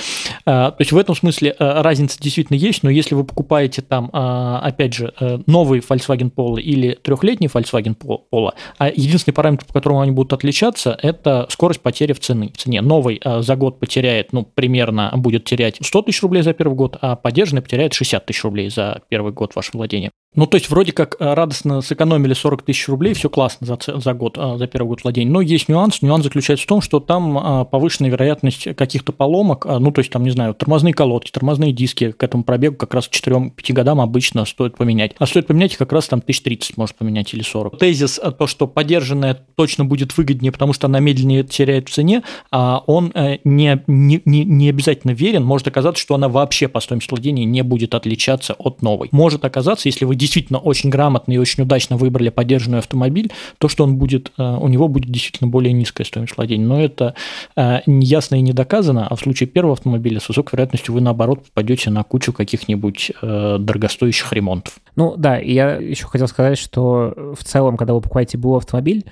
А, 0.46 0.70
то 0.70 0.80
есть 0.80 0.92
в 0.92 0.96
этом 0.96 1.14
смысле 1.14 1.54
а, 1.58 1.82
разница 1.82 2.18
действительно 2.20 2.56
есть, 2.56 2.82
но 2.82 2.90
если 2.90 3.14
вы 3.14 3.24
покупаете 3.24 3.82
там, 3.82 4.10
а, 4.12 4.60
опять 4.60 4.94
же, 4.94 5.12
э, 5.20 5.38
новый 5.46 5.80
Volkswagen 5.80 6.32
Polo 6.34 6.60
или 6.60 6.98
трехлетний 7.02 7.48
Volkswagen 7.48 7.96
Polo, 7.96 8.52
единственный 8.94 9.34
параметр, 9.34 9.66
по 9.66 9.72
которому 9.74 10.00
они 10.00 10.12
будут 10.12 10.32
отличаться, 10.32 10.98
это 11.02 11.46
скорость 11.50 11.80
потери 11.80 12.12
в 12.12 12.20
цене. 12.20 12.50
В 12.54 12.56
цене. 12.56 12.80
Новый 12.80 13.20
за 13.24 13.56
год 13.56 13.78
потеряет, 13.80 14.32
ну, 14.32 14.44
примерно 14.44 15.12
будет 15.16 15.44
терять 15.44 15.78
100 15.80 16.02
тысяч 16.02 16.22
рублей 16.22 16.42
за 16.42 16.52
первый 16.52 16.74
год, 16.74 16.96
а 17.00 17.16
поддержанный 17.16 17.62
потеряет 17.62 17.92
60 17.92 18.24
тысяч 18.26 18.42
рублей 18.44 18.70
за 18.70 19.02
первый 19.08 19.32
год 19.32 19.54
вашего 19.54 19.78
владения. 19.78 20.10
Ну, 20.34 20.46
то 20.46 20.56
есть, 20.56 20.68
вроде 20.68 20.92
как 20.92 21.16
э, 21.18 21.34
радостно 21.34 21.80
сэкономили 21.80 22.34
40 22.34 22.62
тысяч 22.62 22.86
рублей, 22.88 23.14
все 23.14 23.30
классно 23.30 23.66
за, 23.66 23.78
за 23.98 24.12
год, 24.12 24.36
э, 24.36 24.56
за 24.58 24.66
первый 24.66 24.88
год 24.88 25.02
владения. 25.02 25.30
Но 25.30 25.40
есть 25.40 25.68
нюанс. 25.68 26.02
Нюанс 26.02 26.24
заключается 26.24 26.64
в 26.64 26.68
том, 26.68 26.82
что 26.82 27.00
там 27.00 27.38
э, 27.38 27.64
повышенная 27.64 28.10
вероятность 28.10 28.76
каких-то 28.76 29.12
поломок, 29.12 29.64
ну, 29.64 29.90
то 29.90 30.00
есть, 30.00 30.10
там, 30.10 30.24
не 30.24 30.30
знаю, 30.30 30.54
тормозные 30.54 30.92
колодки, 30.92 31.30
тормозные 31.30 31.72
диски 31.72 32.12
к 32.12 32.22
этому 32.22 32.44
пробегу 32.44 32.76
как 32.76 32.92
раз 32.92 33.08
к 33.08 33.12
4-5 33.12 33.72
годам 33.72 34.02
обычно 34.02 34.44
стоит 34.44 34.76
поменять. 34.76 35.12
А 35.18 35.26
стоит 35.26 35.46
поменять 35.46 35.76
как 35.76 35.92
раз 35.92 36.08
там 36.08 36.18
1030 36.18 36.76
может 36.76 36.96
поменять 36.96 37.32
или 37.32 37.42
40. 37.42 37.78
Тезис, 37.78 38.20
то, 38.38 38.46
что 38.46 38.66
поддержанная 38.66 39.34
точно 39.54 39.86
будет 39.86 40.16
выгоднее, 40.16 40.52
потому 40.52 40.74
что 40.74 40.88
она 40.88 41.00
медленнее 41.00 41.42
теряет 41.42 41.88
в 41.88 41.92
цене, 41.92 42.22
а 42.50 42.82
он 42.86 43.12
не, 43.44 43.82
не, 43.86 44.22
не 44.24 44.68
обязательно 44.68 45.12
верен. 45.12 45.44
Может 45.44 45.68
оказаться, 45.68 46.02
что 46.02 46.14
она 46.14 46.28
вообще 46.28 46.68
по 46.68 46.80
стоимости 46.80 47.10
владения 47.10 47.46
не 47.46 47.62
будет 47.62 47.94
отличаться 47.94 48.54
от 48.54 48.82
новой. 48.82 49.08
Может 49.10 49.44
оказаться, 49.44 49.88
если 49.88 50.04
вы 50.04 50.17
действительно 50.18 50.58
очень 50.58 50.90
грамотно 50.90 51.32
и 51.32 51.38
очень 51.38 51.62
удачно 51.62 51.96
выбрали 51.96 52.28
поддержанный 52.28 52.78
автомобиль, 52.78 53.32
то, 53.58 53.68
что 53.68 53.84
он 53.84 53.96
будет, 53.96 54.32
э, 54.36 54.42
у 54.42 54.68
него 54.68 54.88
будет 54.88 55.10
действительно 55.10 55.48
более 55.48 55.72
низкая 55.72 56.04
стоимость 56.04 56.36
владения. 56.36 56.66
Но 56.66 56.82
это 56.82 57.14
э, 57.56 57.80
неясно 57.86 58.34
и 58.34 58.40
не 58.40 58.52
доказано, 58.52 59.06
а 59.06 59.14
в 59.14 59.20
случае 59.20 59.48
первого 59.48 59.74
автомобиля 59.74 60.20
с 60.20 60.28
высокой 60.28 60.56
вероятностью 60.56 60.92
вы, 60.92 61.00
наоборот, 61.00 61.44
попадете 61.44 61.90
на 61.90 62.02
кучу 62.02 62.32
каких-нибудь 62.32 63.12
э, 63.22 63.56
дорогостоящих 63.58 64.32
ремонтов. 64.32 64.78
Ну 64.96 65.14
да, 65.16 65.38
и 65.38 65.52
я 65.52 65.76
еще 65.76 66.06
хотел 66.06 66.26
сказать, 66.26 66.58
что 66.58 67.14
в 67.38 67.44
целом, 67.44 67.76
когда 67.76 67.94
вы 67.94 68.00
покупаете 68.00 68.36
БУ 68.36 68.56
автомобиль, 68.56 69.04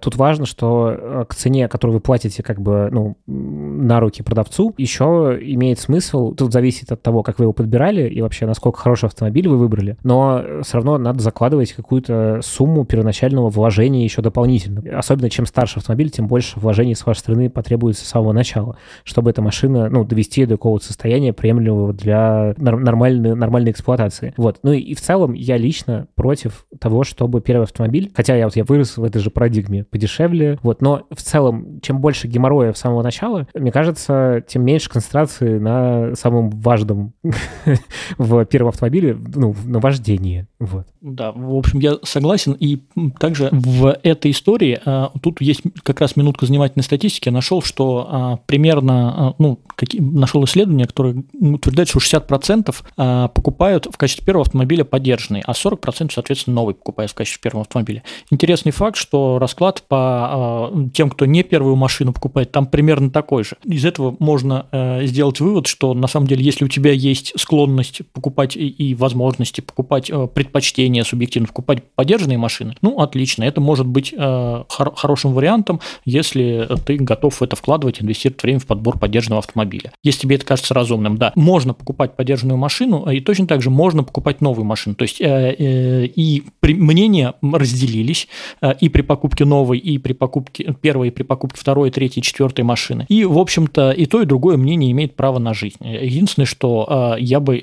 тут 0.00 0.16
важно, 0.16 0.46
что 0.46 1.26
к 1.28 1.34
цене, 1.34 1.68
которую 1.68 1.96
вы 1.96 2.00
платите 2.00 2.42
как 2.42 2.60
бы 2.60 2.88
ну, 2.92 3.16
на 3.26 4.00
руки 4.00 4.22
продавцу, 4.22 4.72
еще 4.78 5.36
имеет 5.42 5.80
смысл, 5.80 6.32
тут 6.32 6.52
зависит 6.52 6.92
от 6.92 7.02
того, 7.02 7.22
как 7.22 7.38
вы 7.38 7.46
его 7.46 7.52
подбирали 7.52 8.08
и 8.08 8.22
вообще 8.22 8.46
насколько 8.46 8.78
хороший 8.78 9.06
автомобиль 9.06 9.48
вы 9.48 9.58
выбрали, 9.58 9.96
но 10.04 10.35
все 10.62 10.78
равно 10.78 10.98
надо 10.98 11.22
закладывать 11.22 11.72
какую-то 11.72 12.40
сумму 12.42 12.84
первоначального 12.84 13.48
вложения 13.48 14.04
еще 14.04 14.22
дополнительно. 14.22 14.82
Особенно 14.96 15.30
чем 15.30 15.46
старше 15.46 15.78
автомобиль, 15.78 16.10
тем 16.10 16.26
больше 16.26 16.58
вложений 16.58 16.94
с 16.94 17.06
вашей 17.06 17.20
стороны 17.20 17.50
потребуется 17.50 18.04
с 18.04 18.08
самого 18.08 18.32
начала, 18.32 18.76
чтобы 19.04 19.30
эта 19.30 19.42
машина, 19.42 19.88
ну, 19.88 20.04
довести 20.04 20.46
до 20.46 20.54
какого-то 20.54 20.86
состояния 20.86 21.32
приемлемого 21.32 21.92
для 21.92 22.54
нормальной, 22.58 23.34
нормальной 23.34 23.70
эксплуатации. 23.70 24.34
Вот. 24.36 24.58
Ну 24.62 24.72
и 24.72 24.94
в 24.94 25.00
целом 25.00 25.32
я 25.32 25.56
лично 25.56 26.08
против 26.14 26.66
того, 26.80 27.04
чтобы 27.04 27.40
первый 27.40 27.64
автомобиль, 27.64 28.10
хотя 28.14 28.36
я 28.36 28.46
вот 28.46 28.56
я 28.56 28.64
вырос 28.64 28.96
в 28.96 29.04
этой 29.04 29.20
же 29.20 29.30
парадигме, 29.30 29.84
подешевле, 29.84 30.58
вот, 30.62 30.82
но 30.82 31.06
в 31.10 31.22
целом, 31.22 31.80
чем 31.80 32.00
больше 32.00 32.28
геморроя 32.28 32.72
в 32.72 32.78
самого 32.78 33.02
начала, 33.02 33.46
мне 33.54 33.72
кажется, 33.72 34.42
тем 34.46 34.64
меньше 34.64 34.90
концентрации 34.90 35.58
на 35.58 36.14
самом 36.14 36.50
важном 36.50 37.14
в 38.18 38.44
первом 38.46 38.68
автомобиле, 38.68 39.16
ну, 39.34 39.54
на 39.64 39.78
вождении. 39.80 40.25
Вот. 40.58 40.86
Да, 41.00 41.32
в 41.32 41.54
общем, 41.54 41.80
я 41.80 41.98
согласен. 42.02 42.52
И 42.58 42.80
также 43.18 43.50
в 43.52 43.96
этой 44.02 44.30
истории, 44.30 44.80
а, 44.84 45.12
тут 45.22 45.40
есть 45.40 45.62
как 45.82 46.00
раз 46.00 46.16
минутка 46.16 46.46
занимательной 46.46 46.82
статистики, 46.82 47.28
я 47.28 47.32
нашел, 47.32 47.62
что 47.62 48.08
а, 48.10 48.36
примерно, 48.46 49.28
а, 49.28 49.34
ну, 49.38 49.60
какие, 49.76 50.00
нашел 50.00 50.42
исследование, 50.44 50.86
которое 50.86 51.24
утверждает, 51.32 51.88
что 51.88 51.98
60% 51.98 53.28
покупают 53.28 53.86
в 53.86 53.96
качестве 53.96 54.24
первого 54.24 54.44
автомобиля 54.46 54.84
поддержанный, 54.84 55.42
а 55.44 55.52
40% 55.52 56.10
соответственно 56.12 56.56
новый 56.56 56.74
покупают 56.74 57.12
в 57.12 57.14
качестве 57.14 57.40
первого 57.42 57.62
автомобиля. 57.62 58.02
Интересный 58.30 58.72
факт, 58.72 58.96
что 58.96 59.38
расклад 59.38 59.82
по 59.88 60.72
тем, 60.94 61.10
кто 61.10 61.26
не 61.26 61.42
первую 61.42 61.76
машину 61.76 62.12
покупает, 62.12 62.50
там 62.52 62.66
примерно 62.66 63.10
такой 63.10 63.44
же. 63.44 63.56
Из 63.64 63.84
этого 63.84 64.16
можно 64.18 64.66
сделать 65.02 65.40
вывод, 65.40 65.66
что 65.66 65.94
на 65.94 66.06
самом 66.06 66.26
деле, 66.26 66.44
если 66.44 66.64
у 66.64 66.68
тебя 66.68 66.92
есть 66.92 67.32
склонность 67.36 68.02
покупать 68.12 68.56
и 68.56 68.94
возможности 68.94 69.60
покупать 69.60 70.10
предпочтение 70.24 71.04
субъективно 71.04 71.48
покупать 71.48 71.82
поддержанные 71.94 72.38
машины, 72.38 72.74
ну, 72.82 73.00
отлично, 73.00 73.44
это 73.44 73.60
может 73.60 73.86
быть 73.86 74.14
э, 74.16 74.64
хор- 74.68 74.94
хорошим 74.96 75.32
вариантом, 75.32 75.80
если 76.04 76.68
ты 76.84 76.96
готов 76.96 77.40
в 77.40 77.42
это 77.42 77.56
вкладывать, 77.56 78.02
инвестировать 78.02 78.42
время 78.42 78.60
в 78.60 78.66
подбор 78.66 78.98
поддержанного 78.98 79.40
автомобиля. 79.40 79.92
Если 80.02 80.20
тебе 80.22 80.36
это 80.36 80.46
кажется 80.46 80.74
разумным, 80.74 81.16
да, 81.16 81.32
можно 81.34 81.74
покупать 81.74 82.16
поддержанную 82.16 82.58
машину, 82.58 83.10
и 83.10 83.20
точно 83.20 83.46
так 83.46 83.62
же 83.62 83.70
можно 83.70 84.02
покупать 84.02 84.40
новую 84.40 84.64
машину. 84.64 84.94
То 84.94 85.02
есть 85.02 85.20
э, 85.20 85.54
э, 85.58 86.06
и 86.06 86.44
мнения 86.62 87.34
разделились 87.42 88.28
э, 88.60 88.74
и 88.80 88.88
при 88.88 89.02
покупке 89.02 89.44
новой, 89.44 89.78
и 89.78 89.98
при 89.98 90.12
покупке 90.12 90.74
первой, 90.80 91.08
и 91.08 91.10
при 91.10 91.22
покупке 91.22 91.60
второй, 91.60 91.90
третьей, 91.90 92.22
четвертой 92.22 92.64
машины. 92.64 93.06
И, 93.08 93.24
в 93.24 93.38
общем-то, 93.38 93.90
и 93.90 94.06
то, 94.06 94.22
и 94.22 94.26
другое 94.26 94.56
мнение 94.56 94.90
имеет 94.92 95.16
право 95.16 95.38
на 95.38 95.54
жизнь. 95.54 95.78
Единственное, 95.80 96.46
что 96.46 97.16
э, 97.18 97.20
я 97.20 97.40
бы 97.40 97.62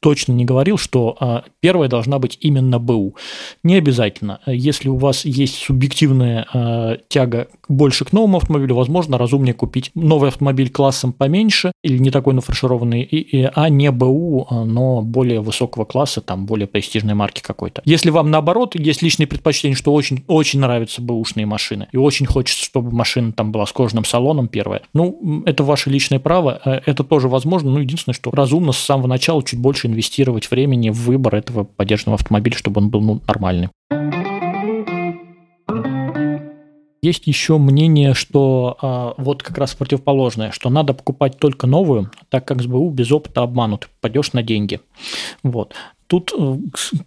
точно 0.00 0.32
не 0.32 0.44
говорил, 0.44 0.78
что 0.78 1.16
а, 1.20 1.44
первая 1.60 1.88
должна 1.88 2.18
быть 2.18 2.38
именно 2.40 2.78
БУ. 2.78 3.14
Не 3.62 3.76
обязательно. 3.76 4.40
Если 4.46 4.88
у 4.88 4.96
вас 4.96 5.24
есть 5.24 5.56
субъективная 5.56 6.46
а, 6.52 6.96
тяга 7.08 7.48
больше 7.68 8.04
к 8.04 8.12
новому 8.12 8.38
автомобилю, 8.38 8.74
возможно, 8.74 9.18
разумнее 9.18 9.54
купить 9.54 9.90
новый 9.94 10.28
автомобиль 10.28 10.70
классом 10.70 11.12
поменьше 11.12 11.72
или 11.82 11.98
не 11.98 12.10
такой 12.10 12.34
нафаршированный, 12.34 13.50
а 13.54 13.68
не 13.68 13.90
БУ, 13.90 14.46
а, 14.48 14.64
но 14.64 15.02
более 15.02 15.40
высокого 15.40 15.84
класса, 15.84 16.20
там 16.20 16.46
более 16.46 16.66
престижной 16.66 17.14
марки 17.14 17.42
какой-то. 17.42 17.82
Если 17.84 18.10
вам 18.10 18.30
наоборот 18.30 18.74
есть 18.74 19.02
личные 19.02 19.26
предпочтения, 19.26 19.76
что 19.76 19.92
очень, 19.92 20.24
очень 20.26 20.60
нравятся 20.60 21.02
бэушные 21.02 21.46
машины, 21.46 21.88
и 21.92 21.96
очень 21.96 22.26
хочется, 22.26 22.64
чтобы 22.64 22.90
машина 22.90 23.32
там 23.32 23.52
была 23.52 23.66
с 23.66 23.72
кожаным 23.72 24.04
салоном 24.04 24.48
первая, 24.48 24.82
ну, 24.94 25.42
это 25.46 25.62
ваше 25.62 25.90
личное 25.90 26.18
право, 26.18 26.60
э, 26.64 26.80
это 26.86 27.04
тоже 27.04 27.28
возможно, 27.28 27.70
но 27.70 27.80
единственное, 27.80 28.14
что 28.14 28.30
разумно 28.30 28.72
с 28.72 28.78
самого 28.78 29.06
начала 29.06 29.42
чуть 29.42 29.60
больше 29.60 29.89
инвестировать 29.90 30.50
времени 30.50 30.90
в 30.90 31.00
выбор 31.00 31.34
этого 31.34 31.64
поддержанного 31.64 32.16
автомобиля, 32.16 32.56
чтобы 32.56 32.80
он 32.80 32.90
был 32.90 33.00
ну, 33.00 33.20
нормальный. 33.26 33.68
Есть 37.02 37.26
еще 37.26 37.56
мнение, 37.56 38.12
что 38.12 38.76
а, 38.82 39.14
вот 39.16 39.42
как 39.42 39.56
раз 39.56 39.74
противоположное, 39.74 40.50
что 40.50 40.68
надо 40.68 40.92
покупать 40.92 41.38
только 41.38 41.66
новую, 41.66 42.10
так 42.28 42.44
как 42.46 42.62
с 42.62 42.66
БУ 42.66 42.90
без 42.90 43.10
опыта 43.10 43.42
обманут, 43.42 43.88
пойдешь 44.02 44.34
на 44.34 44.42
деньги. 44.42 44.80
Вот. 45.42 45.74
Тут 46.10 46.32
э, 46.36 46.40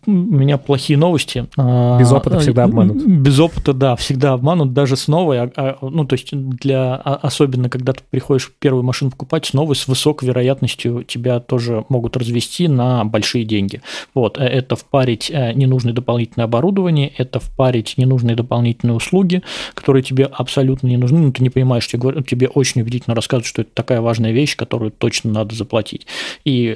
у 0.05 0.11
меня 0.11 0.57
плохие 0.57 0.97
новости. 0.97 1.47
А, 1.57 1.99
без 1.99 2.09
опыта 2.13 2.39
всегда 2.39 2.63
обманут. 2.63 3.05
Без 3.05 3.37
опыта, 3.37 3.73
да, 3.73 3.97
всегда 3.97 4.31
обманут, 4.31 4.71
даже 4.71 4.95
с 4.95 5.09
новой. 5.09 5.41
А, 5.41 5.51
а, 5.57 5.77
ну, 5.81 6.05
то 6.05 6.13
есть, 6.13 6.29
для, 6.31 6.95
особенно 6.95 7.69
когда 7.69 7.91
ты 7.91 7.99
приходишь 8.09 8.49
первую 8.59 8.83
машину 8.83 9.11
покупать, 9.11 9.45
с 9.45 9.51
новой, 9.51 9.75
с 9.75 9.89
высокой 9.89 10.29
вероятностью 10.29 11.03
тебя 11.03 11.41
тоже 11.41 11.83
могут 11.89 12.15
развести 12.15 12.69
на 12.69 13.03
большие 13.03 13.43
деньги. 13.43 13.81
Вот, 14.13 14.37
э, 14.37 14.45
это 14.45 14.77
впарить 14.77 15.29
э, 15.29 15.51
ненужное 15.51 15.91
дополнительное 15.91 16.45
оборудование, 16.45 17.11
это 17.17 17.41
впарить 17.41 17.95
ненужные 17.97 18.37
дополнительные 18.37 18.95
услуги, 18.95 19.43
которые 19.73 20.03
тебе 20.03 20.23
абсолютно 20.31 20.87
не 20.87 20.95
нужны, 20.95 21.19
но 21.19 21.33
ты 21.33 21.43
не 21.43 21.49
понимаешь, 21.49 21.85
тебе, 21.89 22.23
тебе 22.23 22.47
очень 22.47 22.79
убедительно 22.79 23.17
рассказывают, 23.17 23.47
что 23.47 23.63
это 23.63 23.71
такая 23.73 23.99
важная 23.99 24.31
вещь, 24.31 24.55
которую 24.55 24.91
точно 24.91 25.29
надо 25.29 25.53
заплатить. 25.55 26.07
И 26.45 26.73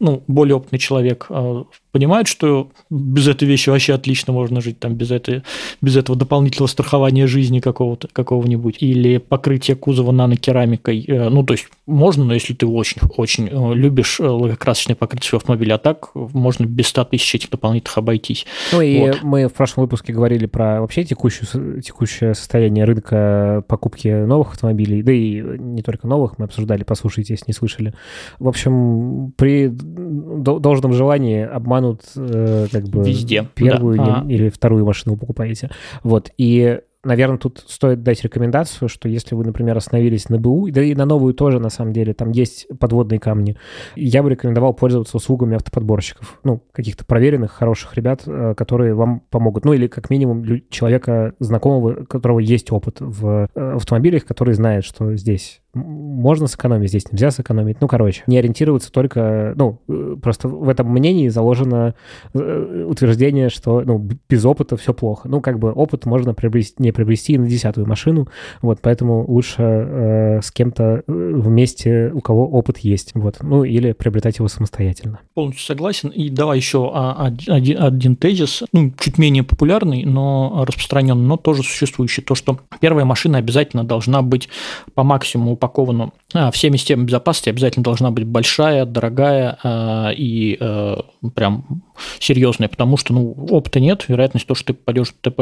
ну, 0.00 0.22
более 0.26 0.56
опытный 0.56 0.78
человек 0.78 1.26
а, 1.28 1.64
понимает, 1.92 2.26
что 2.26 2.70
без 2.90 3.28
этой 3.28 3.46
вещи 3.46 3.70
вообще 3.70 3.94
отлично 3.94 4.32
можно 4.32 4.60
жить, 4.60 4.80
там, 4.80 4.94
без, 4.94 5.12
этой, 5.12 5.42
без 5.80 5.96
этого 5.96 6.18
дополнительного 6.18 6.66
страхования 6.66 7.28
жизни 7.28 7.60
какого-то, 7.60 8.08
какого-нибудь, 8.12 8.78
или 8.80 9.18
покрытие 9.18 9.76
кузова 9.76 10.10
нанокерамикой. 10.10 11.04
Э, 11.06 11.28
ну, 11.28 11.44
то 11.44 11.54
есть 11.54 11.68
можно, 11.86 12.24
но 12.24 12.34
если 12.34 12.52
ты 12.52 12.66
очень-очень 12.66 13.48
э, 13.48 13.74
любишь 13.74 14.18
э, 14.18 14.26
лакокрасочное 14.26 14.96
покрытие 14.96 15.28
своего 15.28 15.42
автомобиля, 15.42 15.74
а 15.74 15.78
так 15.78 16.10
можно 16.14 16.64
без 16.64 16.88
100 16.88 17.04
тысяч 17.04 17.34
этих 17.36 17.50
дополнительных 17.50 17.96
обойтись. 17.96 18.44
Ну 18.72 18.80
и 18.80 18.98
вот. 18.98 19.22
мы 19.22 19.46
в 19.46 19.52
прошлом 19.52 19.84
выпуске 19.84 20.12
говорили 20.12 20.46
про 20.46 20.80
вообще 20.80 21.04
текущую, 21.04 21.80
текущее 21.80 22.34
состояние 22.34 22.84
рынка 22.84 23.62
покупки 23.68 24.08
новых 24.08 24.54
автомобилей, 24.54 25.02
да 25.02 25.12
и 25.12 25.40
не 25.40 25.82
только 25.82 26.08
новых, 26.08 26.38
мы 26.38 26.46
обсуждали, 26.46 26.82
послушайте, 26.82 27.34
если 27.34 27.44
не 27.46 27.54
слышали. 27.54 27.94
В 28.40 28.48
общем, 28.48 29.32
при 29.36 29.72
должном 29.84 30.92
желании 30.92 31.42
обманут 31.42 32.02
э, 32.16 32.66
как 32.70 32.84
бы 32.88 33.04
Везде. 33.04 33.48
первую 33.54 33.98
да. 33.98 34.24
или 34.28 34.48
вторую 34.48 34.84
машину 34.84 35.16
покупаете. 35.16 35.70
Вот. 36.02 36.30
И 36.38 36.80
наверное, 37.04 37.38
тут 37.38 37.64
стоит 37.66 38.02
дать 38.02 38.22
рекомендацию, 38.22 38.88
что 38.88 39.08
если 39.08 39.34
вы, 39.34 39.44
например, 39.44 39.76
остановились 39.76 40.28
на 40.28 40.38
БУ, 40.38 40.70
да 40.70 40.82
и 40.82 40.94
на 40.94 41.04
новую 41.04 41.34
тоже, 41.34 41.60
на 41.60 41.68
самом 41.68 41.92
деле, 41.92 42.14
там 42.14 42.30
есть 42.30 42.66
подводные 42.78 43.20
камни, 43.20 43.56
я 43.96 44.22
бы 44.22 44.30
рекомендовал 44.30 44.74
пользоваться 44.74 45.16
услугами 45.16 45.56
автоподборщиков, 45.56 46.40
ну, 46.44 46.62
каких-то 46.72 47.04
проверенных, 47.04 47.52
хороших 47.52 47.94
ребят, 47.94 48.22
э, 48.26 48.54
которые 48.56 48.94
вам 48.94 49.20
помогут. 49.30 49.64
Ну, 49.64 49.72
или 49.72 49.86
как 49.86 50.10
минимум 50.10 50.44
человека 50.70 51.34
знакомого, 51.38 52.02
у 52.02 52.06
которого 52.06 52.38
есть 52.38 52.72
опыт 52.72 52.96
в 53.00 53.48
э, 53.54 53.74
автомобилях, 53.76 54.24
который 54.24 54.54
знает, 54.54 54.84
что 54.84 55.14
здесь 55.16 55.60
можно 55.74 56.46
сэкономить, 56.46 56.88
здесь 56.88 57.10
нельзя 57.10 57.30
сэкономить. 57.30 57.80
Ну, 57.80 57.88
короче, 57.88 58.22
не 58.26 58.38
ориентироваться 58.38 58.90
только... 58.92 59.52
Ну, 59.56 59.80
э, 59.88 60.16
просто 60.22 60.48
в 60.48 60.68
этом 60.68 60.88
мнении 60.88 61.28
заложено 61.28 61.94
э, 62.32 62.86
утверждение, 62.88 63.48
что 63.48 63.82
ну, 63.82 64.08
без 64.28 64.44
опыта 64.44 64.76
все 64.76 64.94
плохо. 64.94 65.28
Ну, 65.28 65.40
как 65.40 65.58
бы 65.58 65.72
опыт 65.72 66.06
можно 66.06 66.34
приобрести, 66.34 66.74
не 66.78 66.92
приобрести 66.92 67.36
на 67.38 67.46
десятую 67.46 67.86
машину, 67.86 68.28
вот, 68.62 68.78
поэтому 68.80 69.24
лучше 69.26 69.62
э, 69.62 70.40
с 70.42 70.50
кем-то 70.50 71.02
э, 71.06 71.32
вместе, 71.34 72.10
у 72.14 72.20
кого 72.20 72.48
опыт 72.48 72.78
есть, 72.78 73.12
вот, 73.14 73.38
ну, 73.42 73.64
или 73.64 73.92
приобретать 73.92 74.38
его 74.38 74.48
самостоятельно. 74.48 75.20
Полностью 75.34 75.64
согласен. 75.64 76.08
И 76.10 76.28
давай 76.28 76.58
еще 76.58 76.92
один, 76.94 77.82
один 77.82 78.16
тезис, 78.16 78.62
ну, 78.72 78.92
чуть 78.98 79.18
менее 79.18 79.42
популярный, 79.42 80.04
но 80.04 80.64
распространенный, 80.66 81.26
но 81.26 81.36
тоже 81.36 81.62
существующий. 81.62 82.22
То, 82.22 82.34
что 82.34 82.58
первая 82.80 83.04
машина 83.04 83.38
обязательно 83.38 83.84
должна 83.84 84.22
быть 84.22 84.48
по 84.94 85.02
максимуму 85.02 85.56
упакована 85.64 86.12
а, 86.32 86.50
всеми 86.50 86.76
системами 86.76 87.06
безопасности, 87.06 87.48
обязательно 87.48 87.84
должна 87.84 88.10
быть 88.10 88.24
большая, 88.24 88.84
дорогая 88.84 89.58
а, 89.62 90.10
и 90.10 90.56
а, 90.60 91.04
прям 91.34 91.82
серьезная, 92.18 92.68
потому 92.68 92.96
что 92.96 93.14
ну, 93.14 93.32
опыта 93.50 93.80
нет, 93.80 94.04
вероятность 94.08 94.46
того, 94.46 94.56
что 94.56 94.68
ты 94.68 94.74
попадешь 94.74 95.08
в 95.08 95.14
ТП, 95.14 95.40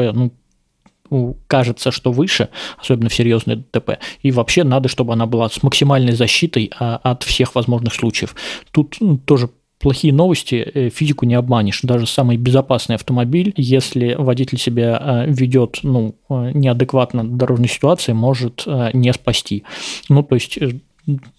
ну, 1.09 1.37
кажется, 1.47 1.91
что 1.91 2.11
выше, 2.11 2.49
особенно 2.77 3.09
в 3.09 3.13
серьезной 3.13 3.57
ДТП. 3.57 3.99
И 4.21 4.31
вообще 4.31 4.63
надо, 4.63 4.89
чтобы 4.89 5.13
она 5.13 5.25
была 5.25 5.49
с 5.49 5.61
максимальной 5.61 6.13
защитой 6.13 6.71
от 6.79 7.23
всех 7.23 7.55
возможных 7.55 7.93
случаев. 7.93 8.35
Тут 8.71 8.97
ну, 8.99 9.17
тоже 9.17 9.49
плохие 9.83 10.13
новости, 10.13 10.89
физику 10.93 11.25
не 11.25 11.35
обманешь. 11.35 11.81
Даже 11.83 12.07
самый 12.07 12.37
безопасный 12.37 12.95
автомобиль, 12.95 13.53
если 13.55 14.15
водитель 14.17 14.57
себя 14.57 15.25
ведет 15.27 15.79
ну, 15.83 16.15
неадекватно 16.29 17.23
дорожной 17.23 17.67
ситуации, 17.67 18.13
может 18.13 18.65
не 18.93 19.13
спасти. 19.13 19.63
Ну, 20.09 20.23
то 20.23 20.35
есть 20.35 20.57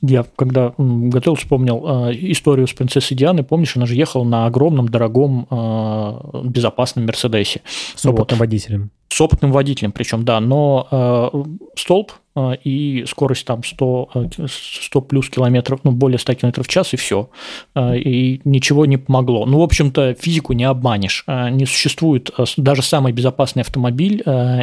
я 0.02 0.24
когда 0.36 0.74
готовил, 0.76 1.36
вспомнил 1.36 1.82
э, 1.86 2.12
историю 2.30 2.66
с 2.66 2.72
принцессой 2.72 3.16
Дианы. 3.16 3.42
Помнишь, 3.42 3.76
она 3.76 3.86
же 3.86 3.94
ехала 3.94 4.24
на 4.24 4.46
огромном, 4.46 4.88
дорогом, 4.88 5.46
э, 5.50 6.40
безопасном 6.44 7.06
Мерседесе. 7.06 7.62
С 7.94 8.04
опытным 8.04 8.38
вот. 8.38 8.40
водителем. 8.40 8.90
С 9.14 9.20
опытным 9.20 9.52
водителем, 9.52 9.92
причем, 9.92 10.24
да. 10.24 10.40
Но 10.40 10.88
э, 10.90 11.44
столб 11.76 12.14
а, 12.34 12.54
и 12.54 13.04
скорость 13.06 13.46
там 13.46 13.62
100, 13.62 14.10
100 14.48 14.98
э, 14.98 15.02
плюс 15.02 15.30
километров, 15.30 15.78
ну, 15.84 15.92
более 15.92 16.18
100 16.18 16.34
километров 16.34 16.66
в 16.66 16.68
час, 16.68 16.94
и 16.94 16.96
все. 16.96 17.30
А, 17.76 17.94
и 17.94 18.40
ничего 18.44 18.86
не 18.86 18.96
помогло. 18.96 19.46
Ну, 19.46 19.60
в 19.60 19.62
общем-то, 19.62 20.14
физику 20.14 20.52
не 20.52 20.64
обманешь. 20.64 21.24
Не 21.28 21.64
существует, 21.64 22.32
даже 22.56 22.82
самый 22.82 23.12
безопасный 23.12 23.62
автомобиль 23.62 24.20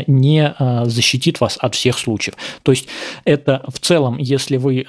не 0.07 0.53
защитит 0.83 1.39
вас 1.39 1.55
от 1.57 1.73
всех 1.75 1.97
случаев. 1.97 2.35
То 2.63 2.73
есть 2.73 2.89
это 3.23 3.63
в 3.69 3.79
целом, 3.79 4.17
если 4.17 4.57
вы 4.57 4.85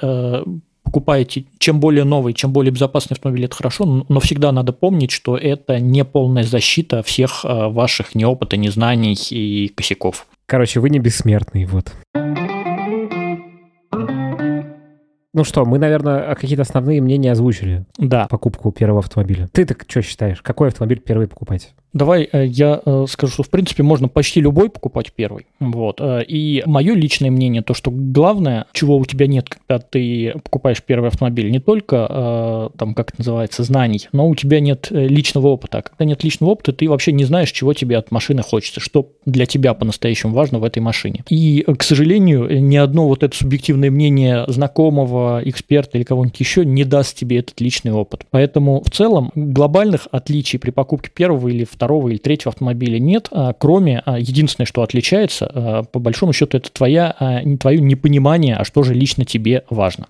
покупаете, 0.93 1.45
чем 1.57 1.79
более 1.79 2.03
новый, 2.03 2.33
чем 2.33 2.53
более 2.53 2.71
безопасный 2.71 3.15
автомобиль, 3.15 3.45
это 3.45 3.55
хорошо, 3.55 4.05
но 4.07 4.19
всегда 4.19 4.51
надо 4.51 4.73
помнить, 4.73 5.09
что 5.09 5.35
это 5.35 5.79
не 5.79 6.05
полная 6.05 6.43
защита 6.43 7.01
всех 7.01 7.43
ваших 7.43 8.13
неопыта, 8.13 8.57
незнаний 8.57 9.17
и 9.31 9.69
косяков. 9.69 10.27
Короче, 10.45 10.79
вы 10.79 10.91
не 10.91 10.99
бессмертный, 10.99 11.65
вот. 11.65 11.91
Ну 15.33 15.43
что, 15.43 15.65
мы, 15.65 15.79
наверное, 15.79 16.35
какие-то 16.35 16.61
основные 16.61 17.01
мнения 17.01 17.31
озвучили. 17.31 17.87
Да. 17.97 18.27
Покупку 18.27 18.71
первого 18.71 18.99
автомобиля. 18.99 19.49
Ты 19.51 19.65
так 19.65 19.85
что 19.87 20.03
считаешь? 20.03 20.43
Какой 20.43 20.67
автомобиль 20.67 20.99
первый 20.99 21.27
покупать? 21.27 21.73
Давай 21.93 22.27
э, 22.31 22.45
я 22.47 22.81
э, 22.83 23.05
скажу, 23.07 23.33
что 23.33 23.43
в 23.43 23.49
принципе 23.49 23.83
можно 23.83 24.07
почти 24.07 24.41
любой 24.41 24.69
покупать 24.69 25.13
первый. 25.13 25.45
Вот. 25.59 26.01
Э, 26.01 26.23
и 26.27 26.63
мое 26.65 26.95
личное 26.95 27.29
мнение, 27.29 27.61
то, 27.61 27.73
что 27.75 27.91
главное, 27.91 28.65
чего 28.73 28.97
у 28.97 29.05
тебя 29.05 29.27
нет, 29.27 29.47
когда 29.49 29.79
ты 29.79 30.33
покупаешь 30.43 30.81
первый 30.81 31.09
автомобиль, 31.09 31.51
не 31.51 31.59
только, 31.59 32.71
там, 32.77 32.93
как 32.93 33.09
это 33.09 33.19
называется, 33.19 33.63
знаний, 33.63 34.07
но 34.11 34.27
у 34.27 34.35
тебя 34.35 34.59
нет 34.59 34.87
личного 34.89 35.47
опыта. 35.47 35.79
А 35.79 35.81
когда 35.81 36.05
нет 36.05 36.23
личного 36.23 36.51
опыта, 36.51 36.73
ты 36.73 36.89
вообще 36.89 37.11
не 37.11 37.25
знаешь, 37.25 37.51
чего 37.51 37.73
тебе 37.73 37.97
от 37.97 38.11
машины 38.11 38.41
хочется, 38.41 38.79
что 38.79 39.09
для 39.25 39.45
тебя 39.45 39.73
по-настоящему 39.73 40.33
важно 40.33 40.59
в 40.59 40.63
этой 40.63 40.79
машине. 40.79 41.23
И, 41.29 41.63
к 41.77 41.83
сожалению, 41.83 42.61
ни 42.61 42.75
одно 42.75 43.07
вот 43.07 43.23
это 43.23 43.35
субъективное 43.35 43.91
мнение 43.91 44.45
знакомого, 44.47 45.41
эксперта 45.43 45.97
или 45.97 46.03
кого-нибудь 46.03 46.39
еще 46.39 46.65
не 46.65 46.83
даст 46.83 47.15
тебе 47.15 47.39
этот 47.39 47.61
личный 47.61 47.91
опыт. 47.91 48.25
Поэтому 48.31 48.81
в 48.83 48.89
целом 48.91 49.31
глобальных 49.35 50.07
отличий 50.11 50.59
при 50.59 50.71
покупке 50.71 51.11
первого 51.13 51.47
или 51.47 51.65
второго 51.65 51.82
второго 51.83 52.07
или 52.07 52.17
третьего 52.17 52.51
автомобиля 52.51 52.97
нет, 52.97 53.27
а, 53.31 53.51
кроме 53.51 54.01
а, 54.05 54.17
единственное, 54.17 54.65
что 54.65 54.83
отличается, 54.83 55.51
а, 55.53 55.83
по 55.83 55.99
большому 55.99 56.31
счету, 56.31 56.55
это 56.55 56.71
твоя, 56.71 57.43
твое 57.59 57.81
непонимание, 57.81 58.55
а 58.55 58.63
что 58.63 58.83
же 58.83 58.93
лично 58.93 59.25
тебе 59.25 59.63
важно. 59.69 60.07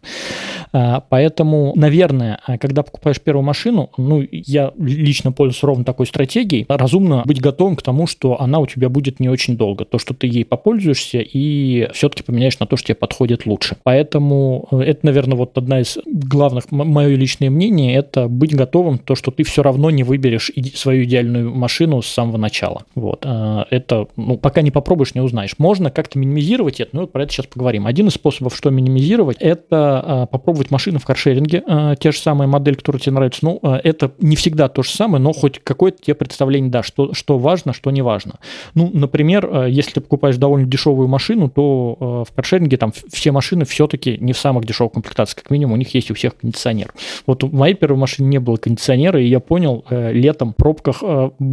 Поэтому, 0.72 1.74
наверное, 1.76 2.40
когда 2.60 2.84
покупаешь 2.84 3.20
первую 3.20 3.44
машину, 3.44 3.90
ну, 3.98 4.26
я 4.32 4.72
лично 4.78 5.32
пользуюсь 5.32 5.64
ровно 5.64 5.84
такой 5.84 6.08
стратегией, 6.08 6.66
разумно 6.68 7.24
быть 7.26 7.42
готовым 7.42 7.76
к 7.76 7.82
тому, 7.82 8.08
что 8.08 8.42
она 8.42 8.60
у 8.60 8.68
тебя 8.68 8.90
будет 8.90 9.20
не 9.20 9.30
очень 9.30 9.56
долго. 9.56 9.86
То, 9.86 9.98
что 9.98 10.14
ты 10.14 10.28
ей 10.28 10.46
попользуешься 10.46 11.20
и 11.20 11.90
все-таки 11.94 12.24
поменяешь 12.24 12.60
на 12.60 12.66
то, 12.66 12.76
что 12.76 12.88
тебе 12.88 12.96
подходит 12.96 13.46
лучше. 13.46 13.78
Поэтому 13.84 14.68
э, 14.72 14.80
это, 14.82 15.06
наверное, 15.06 15.38
вот 15.38 15.58
одна 15.58 15.82
из 15.82 15.98
главных, 16.06 16.72
мое 16.72 17.16
личное 17.16 17.50
мнение, 17.50 17.96
это 17.96 18.28
быть 18.28 18.56
готовым, 18.56 18.98
то, 18.98 19.16
что 19.16 19.32
ты 19.32 19.44
все 19.44 19.62
равно 19.62 19.92
не 19.92 20.04
выберешь 20.04 20.52
свою 20.76 21.04
идеальную 21.04 21.54
машину 21.64 22.02
с 22.02 22.08
самого 22.08 22.36
начала. 22.36 22.84
Вот. 22.94 23.24
А, 23.26 23.66
это, 23.70 24.08
ну, 24.18 24.38
пока 24.38 24.62
не 24.62 24.70
попробуешь, 24.70 25.16
не 25.16 25.22
узнаешь. 25.22 25.56
Можно 25.60 25.92
как-то 25.92 26.20
минимизировать 26.20 26.82
это, 26.82 26.90
но 26.92 27.08
про 27.08 27.24
это 27.24 27.32
сейчас 27.32 27.46
поговорим. 27.46 27.88
Один 27.88 28.08
из 28.08 28.16
способов, 28.16 28.54
что 28.54 28.70
минимизировать, 28.70 29.38
это 29.40 29.70
а, 29.72 30.26
попробовать 30.26 30.72
машину 30.72 31.00
в 31.00 31.06
каршеринге, 31.06 31.64
а, 31.66 31.96
те 31.96 32.12
же 32.12 32.18
самые 32.18 32.50
модели, 32.50 32.76
которые 32.76 33.00
тебе 33.00 33.14
нравятся. 33.14 33.40
Ну, 33.44 33.60
это 33.62 34.12
не 34.20 34.36
всегда 34.36 34.68
то 34.68 34.84
же 34.84 34.90
самое, 34.90 35.24
но 35.24 35.32
хоть 35.32 35.60
какое-то 35.60 36.04
тебе 36.04 36.16
представление, 36.16 36.70
да, 36.70 36.84
что, 36.84 37.14
что 37.14 37.38
важно, 37.38 37.72
что 37.72 37.90
не 37.92 38.02
важно. 38.02 38.40
Ну, 38.74 38.92
например, 38.94 39.68
если 39.68 39.94
ты 39.94 40.02
покупаешь 40.02 40.36
довольно 40.36 40.68
дешевую 40.68 41.08
машину, 41.08 41.50
то 41.50 42.26
в 42.30 42.36
каршеринге 42.36 42.76
там 42.76 42.92
все 42.92 43.32
машины 43.32 43.64
все-таки 43.64 44.18
не 44.20 44.34
в 44.34 44.38
самых 44.38 44.66
дешевых 44.66 44.94
комплектациях, 44.94 45.44
как 45.44 45.52
минимум 45.52 45.76
у 45.76 45.78
них 45.78 45.94
есть 45.94 46.12
у 46.12 46.14
всех 46.14 46.36
кондиционер. 46.36 46.94
Вот 47.26 47.44
в 47.44 47.54
моей 47.54 47.76
первой 47.76 47.98
машине 47.98 48.28
не 48.28 48.40
было 48.40 48.58
кондиционера, 48.58 49.22
и 49.22 49.28
я 49.28 49.40
понял 49.40 49.86
э, 49.90 50.12
летом 50.12 50.52
в 50.52 50.56
пробках 50.56 51.04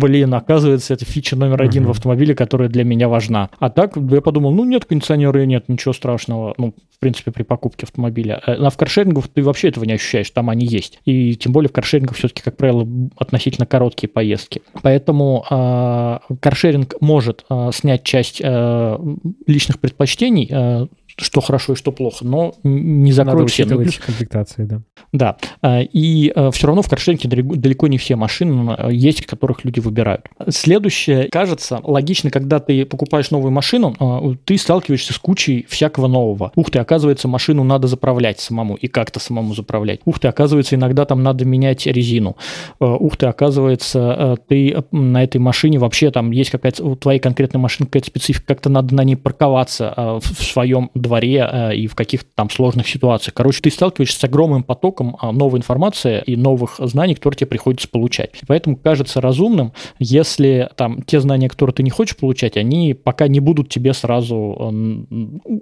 блин, 0.00 0.35
оказывается, 0.35 0.95
это 0.95 1.04
фича 1.04 1.37
номер 1.37 1.62
один 1.62 1.85
в 1.85 1.90
автомобиле, 1.90 2.35
которая 2.35 2.69
для 2.69 2.85
меня 2.85 3.09
важна. 3.09 3.50
А 3.59 3.71
так 3.71 3.97
я 3.97 4.21
подумал, 4.21 4.52
ну 4.52 4.64
нет 4.64 4.87
кондиционера 4.87 5.45
нет, 5.45 5.69
ничего 5.69 5.92
страшного, 5.92 6.54
ну, 6.58 6.75
в 6.91 6.99
принципе, 6.99 7.30
при 7.30 7.43
покупке 7.43 7.84
автомобиля. 7.84 8.41
А 8.45 8.71
в 8.71 8.76
каршерингах 8.76 9.28
ты 9.28 9.43
вообще 9.43 9.69
этого 9.69 9.84
не 9.84 9.93
ощущаешь, 9.93 10.30
там 10.30 10.50
они 10.50 10.67
есть. 10.67 10.99
И 11.04 11.34
тем 11.36 11.52
более 11.52 11.69
в 11.69 11.73
каршерингах 11.73 12.17
все-таки, 12.17 12.43
как 12.43 12.56
правило, 12.56 12.86
относительно 13.17 13.67
короткие 13.67 14.08
поездки. 14.08 14.63
Поэтому 14.82 15.45
э, 15.50 16.34
каршеринг 16.41 16.95
может 17.00 17.45
э, 17.49 17.71
снять 17.73 18.02
часть 18.02 18.41
э, 18.43 18.99
личных 19.47 19.78
предпочтений, 19.78 20.49
э, 20.50 20.86
что 21.16 21.40
хорошо 21.40 21.75
и 21.75 21.76
что 21.76 21.92
плохо, 21.92 22.25
но 22.25 22.54
не 22.62 23.12
закроет 23.12 23.50
все. 23.50 23.64
Ну, 23.64 23.84
комплектации, 24.04 24.64
да. 24.64 24.82
Да, 25.12 25.36
а, 25.62 25.80
и 25.80 26.30
а, 26.34 26.50
все 26.50 26.66
равно 26.66 26.82
в 26.82 26.88
каршеринге 26.88 27.28
далеко 27.28 27.88
не 27.88 27.99
все 27.99 28.16
машины 28.16 28.75
а, 28.78 28.88
есть, 28.90 29.26
которых 29.26 29.64
люди 29.64 29.80
выбирают. 29.80 30.26
Следующее, 30.49 31.28
кажется, 31.30 31.80
логично, 31.82 32.30
когда 32.30 32.60
ты 32.60 32.84
покупаешь 32.84 33.30
новую 33.30 33.50
машину, 33.50 34.38
ты 34.44 34.56
сталкиваешься 34.56 35.12
с 35.12 35.18
кучей 35.18 35.66
всякого 35.68 36.06
нового. 36.06 36.52
Ух 36.54 36.70
ты, 36.70 36.78
оказывается, 36.78 37.28
машину 37.28 37.64
надо 37.64 37.86
заправлять 37.86 38.40
самому 38.40 38.75
и 38.75 38.86
как-то 38.86 39.20
самому 39.20 39.54
заправлять. 39.54 40.00
Ух 40.04 40.18
ты, 40.18 40.28
оказывается, 40.28 40.76
иногда 40.76 41.04
там 41.04 41.23
надо 41.23 41.44
менять 41.44 41.86
резину. 41.86 42.36
Ух 42.78 43.16
ты, 43.16 43.26
оказывается, 43.26 44.38
ты 44.49 44.76
на 44.92 45.23
этой 45.23 45.38
машине 45.38 45.78
вообще 45.78 46.10
там 46.10 46.30
есть 46.30 46.50
какая-то, 46.50 46.84
у 46.84 46.96
твоей 46.96 47.20
конкретной 47.20 47.60
машины 47.60 47.86
какая-то 47.86 48.06
специфика, 48.06 48.46
как-то 48.46 48.68
надо 48.68 48.94
на 48.94 49.04
ней 49.04 49.16
парковаться 49.16 50.20
в 50.23 50.42
своем 50.42 50.90
дворе 50.94 51.09
э, 51.18 51.76
и 51.76 51.86
в 51.86 51.94
каких-то 51.94 52.28
там 52.34 52.50
сложных 52.50 52.88
ситуациях. 52.88 53.34
Короче, 53.34 53.60
ты 53.62 53.70
сталкиваешься 53.70 54.18
с 54.18 54.25
огромным 54.25 54.62
потоком 54.62 55.16
а, 55.20 55.32
новой 55.32 55.58
информации 55.58 56.23
и 56.26 56.36
новых 56.36 56.76
знаний, 56.78 57.14
которые 57.14 57.38
тебе 57.38 57.49
приходится 57.49 57.88
получать. 57.88 58.30
Поэтому 58.46 58.76
кажется 58.76 59.20
разумным, 59.20 59.73
если 59.99 60.68
там 60.76 61.02
те 61.02 61.20
знания, 61.20 61.49
которые 61.49 61.75
ты 61.75 61.82
не 61.82 61.90
хочешь 61.90 62.16
получать, 62.16 62.56
они 62.56 62.94
пока 62.94 63.28
не 63.28 63.40
будут 63.40 63.68
тебе 63.68 63.92
сразу 63.94 64.73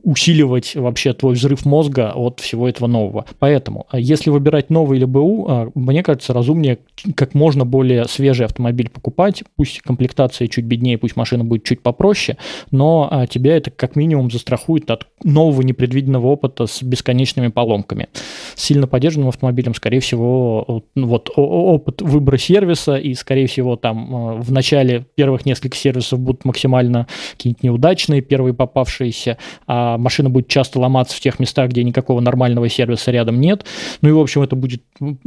усиливать 0.02 0.74
вообще 0.74 1.12
твой 1.12 1.34
взрыв 1.34 1.64
мозга 1.64 2.12
от 2.14 2.40
всего 2.40 2.68
этого 2.68 2.88
нового. 2.88 3.24
Поэтому, 3.38 3.86
а, 3.90 3.98
если 3.98 4.30
выбирать 4.30 4.70
новый 4.70 4.98
или 4.98 5.04
БУ, 5.04 5.46
а, 5.48 5.70
мне 5.74 6.02
кажется 6.02 6.32
разумнее 6.32 6.78
как 7.14 7.34
можно 7.34 7.64
более 7.64 8.06
свежий 8.06 8.46
автомобиль 8.46 8.90
покупать, 8.90 9.44
пусть 9.56 9.80
комплектация 9.80 10.48
чуть 10.48 10.64
беднее, 10.64 10.98
пусть 10.98 11.16
машина 11.16 11.44
будет 11.44 11.64
чуть 11.64 11.82
попроще, 11.82 12.38
но 12.70 13.26
тебя 13.30 13.56
это 13.56 13.70
как 13.70 13.96
минимум 13.96 14.30
застрахует 14.30 14.90
от 14.90 15.06
нового 15.28 15.62
непредвиденного 15.62 16.26
опыта 16.26 16.66
с 16.66 16.82
бесконечными 16.82 17.48
поломками. 17.48 18.08
С 18.54 18.68
сильно 18.68 18.86
поддержанным 18.86 19.28
автомобилем, 19.28 19.74
скорее 19.74 20.00
всего, 20.00 20.82
вот 20.94 21.30
опыт 21.36 22.02
выбора 22.02 22.38
сервиса 22.38 22.96
и, 22.96 23.14
скорее 23.14 23.46
всего, 23.46 23.76
там 23.76 24.14
э, 24.14 24.40
в 24.40 24.52
начале 24.52 25.06
первых 25.14 25.46
несколько 25.46 25.76
сервисов 25.76 26.20
будут 26.20 26.44
максимально 26.44 27.06
какие-нибудь 27.32 27.62
неудачные, 27.62 28.20
первые 28.20 28.54
попавшиеся, 28.54 29.38
а 29.66 29.98
машина 29.98 30.30
будет 30.30 30.48
часто 30.48 30.80
ломаться 30.80 31.16
в 31.16 31.20
тех 31.20 31.38
местах, 31.38 31.70
где 31.70 31.84
никакого 31.84 32.20
нормального 32.20 32.68
сервиса 32.68 33.10
рядом 33.10 33.40
нет. 33.40 33.64
Ну 34.00 34.08
и, 34.08 34.12
в 34.12 34.18
общем, 34.18 34.42
это 34.42 34.56
будет 34.56 34.82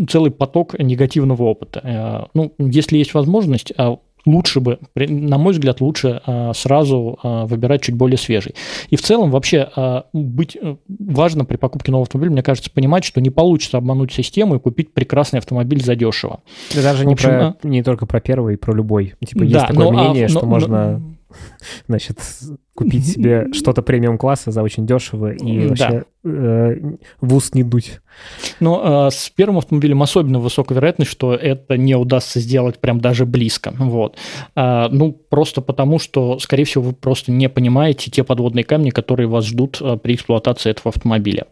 целый 0.09 0.31
поток 0.31 0.77
негативного 0.79 1.43
опыта. 1.43 1.81
Э, 1.83 2.25
ну, 2.33 2.53
если 2.57 2.97
есть 2.97 3.13
возможность, 3.13 3.71
а 3.77 3.97
лучше 4.25 4.59
бы, 4.59 4.79
на 4.95 5.37
мой 5.37 5.53
взгляд, 5.53 5.81
лучше 5.81 6.21
а, 6.25 6.53
сразу 6.53 7.19
а, 7.23 7.45
выбирать 7.45 7.81
чуть 7.81 7.95
более 7.95 8.17
свежий. 8.17 8.55
И 8.89 8.95
в 8.95 9.01
целом 9.01 9.31
вообще 9.31 9.69
а, 9.75 10.05
быть 10.13 10.57
э, 10.59 10.75
важно 10.87 11.45
при 11.45 11.57
покупке 11.57 11.91
нового 11.91 12.05
автомобиля, 12.05 12.31
мне 12.31 12.43
кажется, 12.43 12.71
понимать, 12.71 13.03
что 13.03 13.21
не 13.21 13.29
получится 13.29 13.77
обмануть 13.77 14.11
систему 14.11 14.55
и 14.55 14.59
купить 14.59 14.93
прекрасный 14.93 15.39
автомобиль 15.39 15.83
задешево. 15.83 16.41
Да 16.75 16.81
даже 16.81 17.05
не, 17.05 17.13
общем, 17.13 17.29
про, 17.29 17.57
не 17.63 17.83
только 17.83 18.05
про 18.05 18.19
первый, 18.21 18.57
про 18.57 18.73
любой. 18.73 19.13
Типа 19.25 19.39
да, 19.39 19.45
есть 19.45 19.67
такое 19.67 19.91
но, 19.91 19.91
мнение, 19.91 20.25
а, 20.25 20.29
что 20.29 20.41
но, 20.41 20.47
можно, 20.47 20.99
но... 20.99 21.15
значит, 21.87 22.19
купить 22.73 23.07
себе 23.13 23.47
что-то 23.53 23.81
премиум-класса 23.81 24.51
за 24.51 24.63
очень 24.63 24.85
дешево 24.85 25.31
и 25.33 25.67
вообще 25.67 26.03
э, 26.23 26.75
в 27.19 27.35
ус 27.35 27.53
не 27.53 27.63
дуть. 27.63 27.99
Но 28.59 29.07
э, 29.07 29.11
с 29.11 29.29
первым 29.29 29.57
автомобилем 29.57 30.01
особенно 30.03 30.39
высокая 30.39 30.75
вероятность, 30.75 31.11
что 31.11 31.33
это 31.33 31.77
не 31.77 31.95
удастся 31.95 32.39
сделать 32.39 32.79
прям 32.79 32.99
даже 32.99 33.25
близко. 33.25 33.73
Вот. 33.77 34.17
Э, 34.55 34.87
ну, 34.89 35.11
просто 35.11 35.61
потому, 35.61 35.99
что, 35.99 36.39
скорее 36.39 36.65
всего, 36.65 36.83
вы 36.85 36.93
просто 36.93 37.31
не 37.31 37.49
понимаете 37.49 38.11
те 38.11 38.23
подводные 38.23 38.63
камни, 38.63 38.89
которые 38.89 39.27
вас 39.27 39.45
ждут 39.45 39.79
э, 39.81 39.97
при 39.97 40.15
эксплуатации 40.15 40.69
этого 40.69 40.89
автомобиля. 40.89 41.47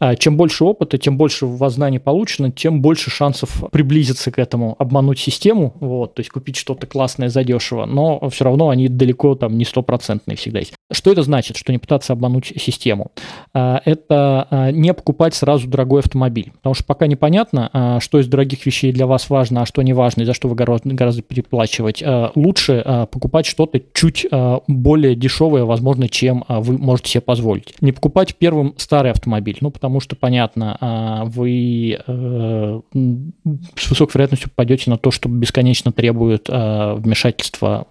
Э, 0.00 0.14
чем 0.16 0.36
больше 0.36 0.64
опыта, 0.64 0.98
тем 0.98 1.16
больше 1.16 1.46
у 1.46 1.56
вас 1.56 1.74
знаний 1.74 1.98
получено, 1.98 2.50
тем 2.50 2.82
больше 2.82 3.10
шансов 3.10 3.64
приблизиться 3.70 4.30
к 4.30 4.38
этому, 4.38 4.76
обмануть 4.78 5.18
систему, 5.18 5.74
вот, 5.80 6.14
то 6.14 6.20
есть 6.20 6.30
купить 6.30 6.56
что-то 6.56 6.86
классное 6.86 7.28
задешево, 7.28 7.86
но 7.86 8.28
все 8.30 8.44
равно 8.44 8.68
они 8.68 8.88
далеко 8.88 9.34
там 9.34 9.56
не 9.56 9.64
стопроцентные 9.64 10.36
всегда 10.36 10.59
есть. 10.60 10.74
Что 10.92 11.12
это 11.12 11.22
значит, 11.22 11.56
что 11.56 11.72
не 11.72 11.78
пытаться 11.78 12.12
обмануть 12.12 12.52
систему? 12.56 13.12
Э, 13.54 13.78
это 13.84 14.46
э, 14.50 14.70
не 14.70 14.94
покупать 14.94 15.34
сразу 15.34 15.68
дорогой 15.68 16.00
автомобиль. 16.00 16.52
Потому 16.56 16.74
что 16.74 16.84
пока 16.84 17.06
непонятно, 17.06 17.70
а, 17.72 18.00
что 18.00 18.18
из 18.20 18.26
дорогих 18.26 18.66
вещей 18.66 18.92
для 18.92 19.06
вас 19.06 19.30
важно, 19.30 19.62
а 19.62 19.66
что 19.66 19.82
не 19.82 19.92
важно, 19.92 20.22
и 20.22 20.24
за 20.24 20.34
что 20.34 20.48
вы 20.48 20.54
гораздо, 20.54 20.90
гораздо 20.90 21.22
переплачивать. 21.22 22.02
А, 22.04 22.32
лучше 22.34 22.82
а, 22.84 23.06
покупать 23.06 23.46
что-то 23.46 23.80
чуть 23.92 24.26
более 24.66 25.14
дешевое, 25.14 25.64
возможно, 25.64 26.08
чем 26.08 26.44
вы 26.48 26.78
можете 26.78 27.10
себе 27.10 27.20
позволить. 27.20 27.74
Не 27.80 27.92
покупать 27.92 28.34
первым 28.36 28.74
старый 28.76 29.10
автомобиль, 29.10 29.58
ну, 29.60 29.70
потому 29.70 30.00
что, 30.00 30.16
понятно, 30.16 31.24
вы 31.26 31.98
э, 32.06 32.80
с 33.76 33.90
высокой 33.90 34.14
вероятностью 34.14 34.50
попадете 34.50 34.90
на 34.90 34.98
то, 34.98 35.10
что 35.10 35.28
бесконечно 35.28 35.92
требует 35.92 36.48
вмешательства 36.48 37.86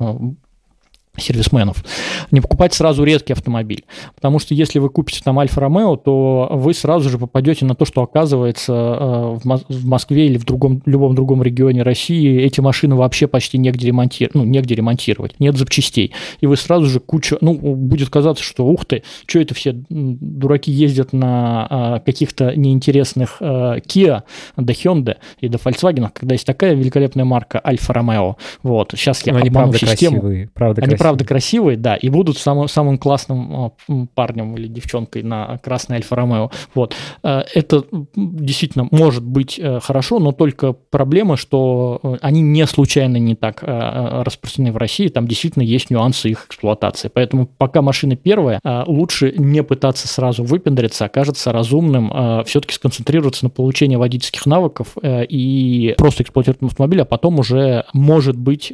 сервисменов, 1.19 1.83
не 2.31 2.41
покупать 2.41 2.73
сразу 2.73 3.03
редкий 3.03 3.33
автомобиль. 3.33 3.85
Потому 4.15 4.39
что 4.39 4.53
если 4.53 4.79
вы 4.79 4.89
купите 4.89 5.21
там 5.23 5.39
Альфа 5.39 5.61
Ромео, 5.61 5.95
то 5.97 6.49
вы 6.51 6.73
сразу 6.73 7.09
же 7.09 7.17
попадете 7.17 7.65
на 7.65 7.75
то, 7.75 7.85
что 7.85 8.01
оказывается 8.01 8.73
э, 8.73 9.37
в 9.43 9.85
Москве 9.85 10.27
или 10.27 10.37
в 10.37 10.45
другом, 10.45 10.81
любом 10.85 11.15
другом 11.15 11.43
регионе 11.43 11.83
России 11.83 12.41
эти 12.41 12.61
машины 12.61 12.95
вообще 12.95 13.27
почти 13.27 13.57
негде 13.57 13.87
ремонтировать, 13.87 14.35
ну, 14.35 14.43
негде 14.43 14.75
ремонтировать, 14.75 15.39
нет 15.39 15.57
запчастей. 15.57 16.13
И 16.41 16.47
вы 16.47 16.57
сразу 16.57 16.85
же 16.85 16.99
кучу, 16.99 17.37
ну, 17.41 17.53
будет 17.53 18.09
казаться, 18.09 18.43
что 18.43 18.65
ух 18.65 18.85
ты, 18.85 19.03
что 19.25 19.39
это 19.39 19.53
все 19.53 19.73
дураки 19.89 20.71
ездят 20.71 21.13
на 21.13 21.67
а, 21.69 21.99
каких-то 21.99 22.55
неинтересных 22.55 23.37
а, 23.39 23.77
Kia, 23.77 24.23
до 24.57 24.73
Hyundai 24.73 25.17
и 25.39 25.47
до 25.47 25.57
Volkswagen, 25.57 26.09
когда 26.13 26.35
есть 26.35 26.45
такая 26.45 26.73
великолепная 26.73 27.25
марка 27.25 27.61
Альфа 27.65 27.93
Ромео. 27.93 28.37
Вот, 28.63 28.93
сейчас 28.95 29.25
я 29.25 29.33
Но 29.33 29.39
они 29.39 29.49
правда 29.49 29.77
систему. 29.77 30.21
красивые, 30.21 30.49
правда 30.53 30.81
они 30.83 30.95
правда 31.09 31.25
красивые, 31.25 31.75
да, 31.75 31.95
и 31.95 32.07
будут 32.07 32.37
самым, 32.37 32.67
самым 32.67 32.99
классным 32.99 33.55
а, 33.55 33.71
парнем 34.13 34.55
или 34.55 34.67
девчонкой 34.67 35.23
на 35.23 35.57
красной 35.57 35.95
Альфа-Ромео. 35.95 36.51
Вот. 36.75 36.95
Э, 37.23 37.41
это 37.55 37.83
действительно 38.15 38.87
может 38.91 39.23
быть 39.23 39.57
э, 39.57 39.79
хорошо, 39.81 40.19
но 40.19 40.33
только 40.33 40.73
проблема, 40.73 41.35
что 41.35 41.99
э, 42.03 42.17
они 42.21 42.41
не 42.41 42.67
случайно 42.67 43.17
не 43.17 43.33
так 43.33 43.63
распространены 43.63 44.71
в 44.71 44.77
России, 44.77 45.07
там 45.07 45.27
действительно 45.27 45.63
есть 45.63 45.89
нюансы 45.89 46.29
их 46.29 46.45
эксплуатации. 46.45 47.09
Поэтому 47.11 47.47
пока 47.47 47.81
машина 47.81 48.15
первая, 48.15 48.61
лучше 48.85 49.33
не 49.35 49.63
пытаться 49.63 50.07
сразу 50.07 50.43
выпендриться, 50.43 51.05
окажется 51.05 51.51
разумным 51.51 52.43
все-таки 52.45 52.75
сконцентрироваться 52.75 53.45
на 53.45 53.49
получении 53.49 53.95
водительских 53.95 54.45
навыков 54.45 54.95
и 55.03 55.95
просто 55.97 56.21
эксплуатировать 56.21 56.61
автомобиль, 56.61 57.01
а 57.01 57.05
потом 57.05 57.39
уже, 57.39 57.85
может 57.93 58.35
быть, 58.35 58.71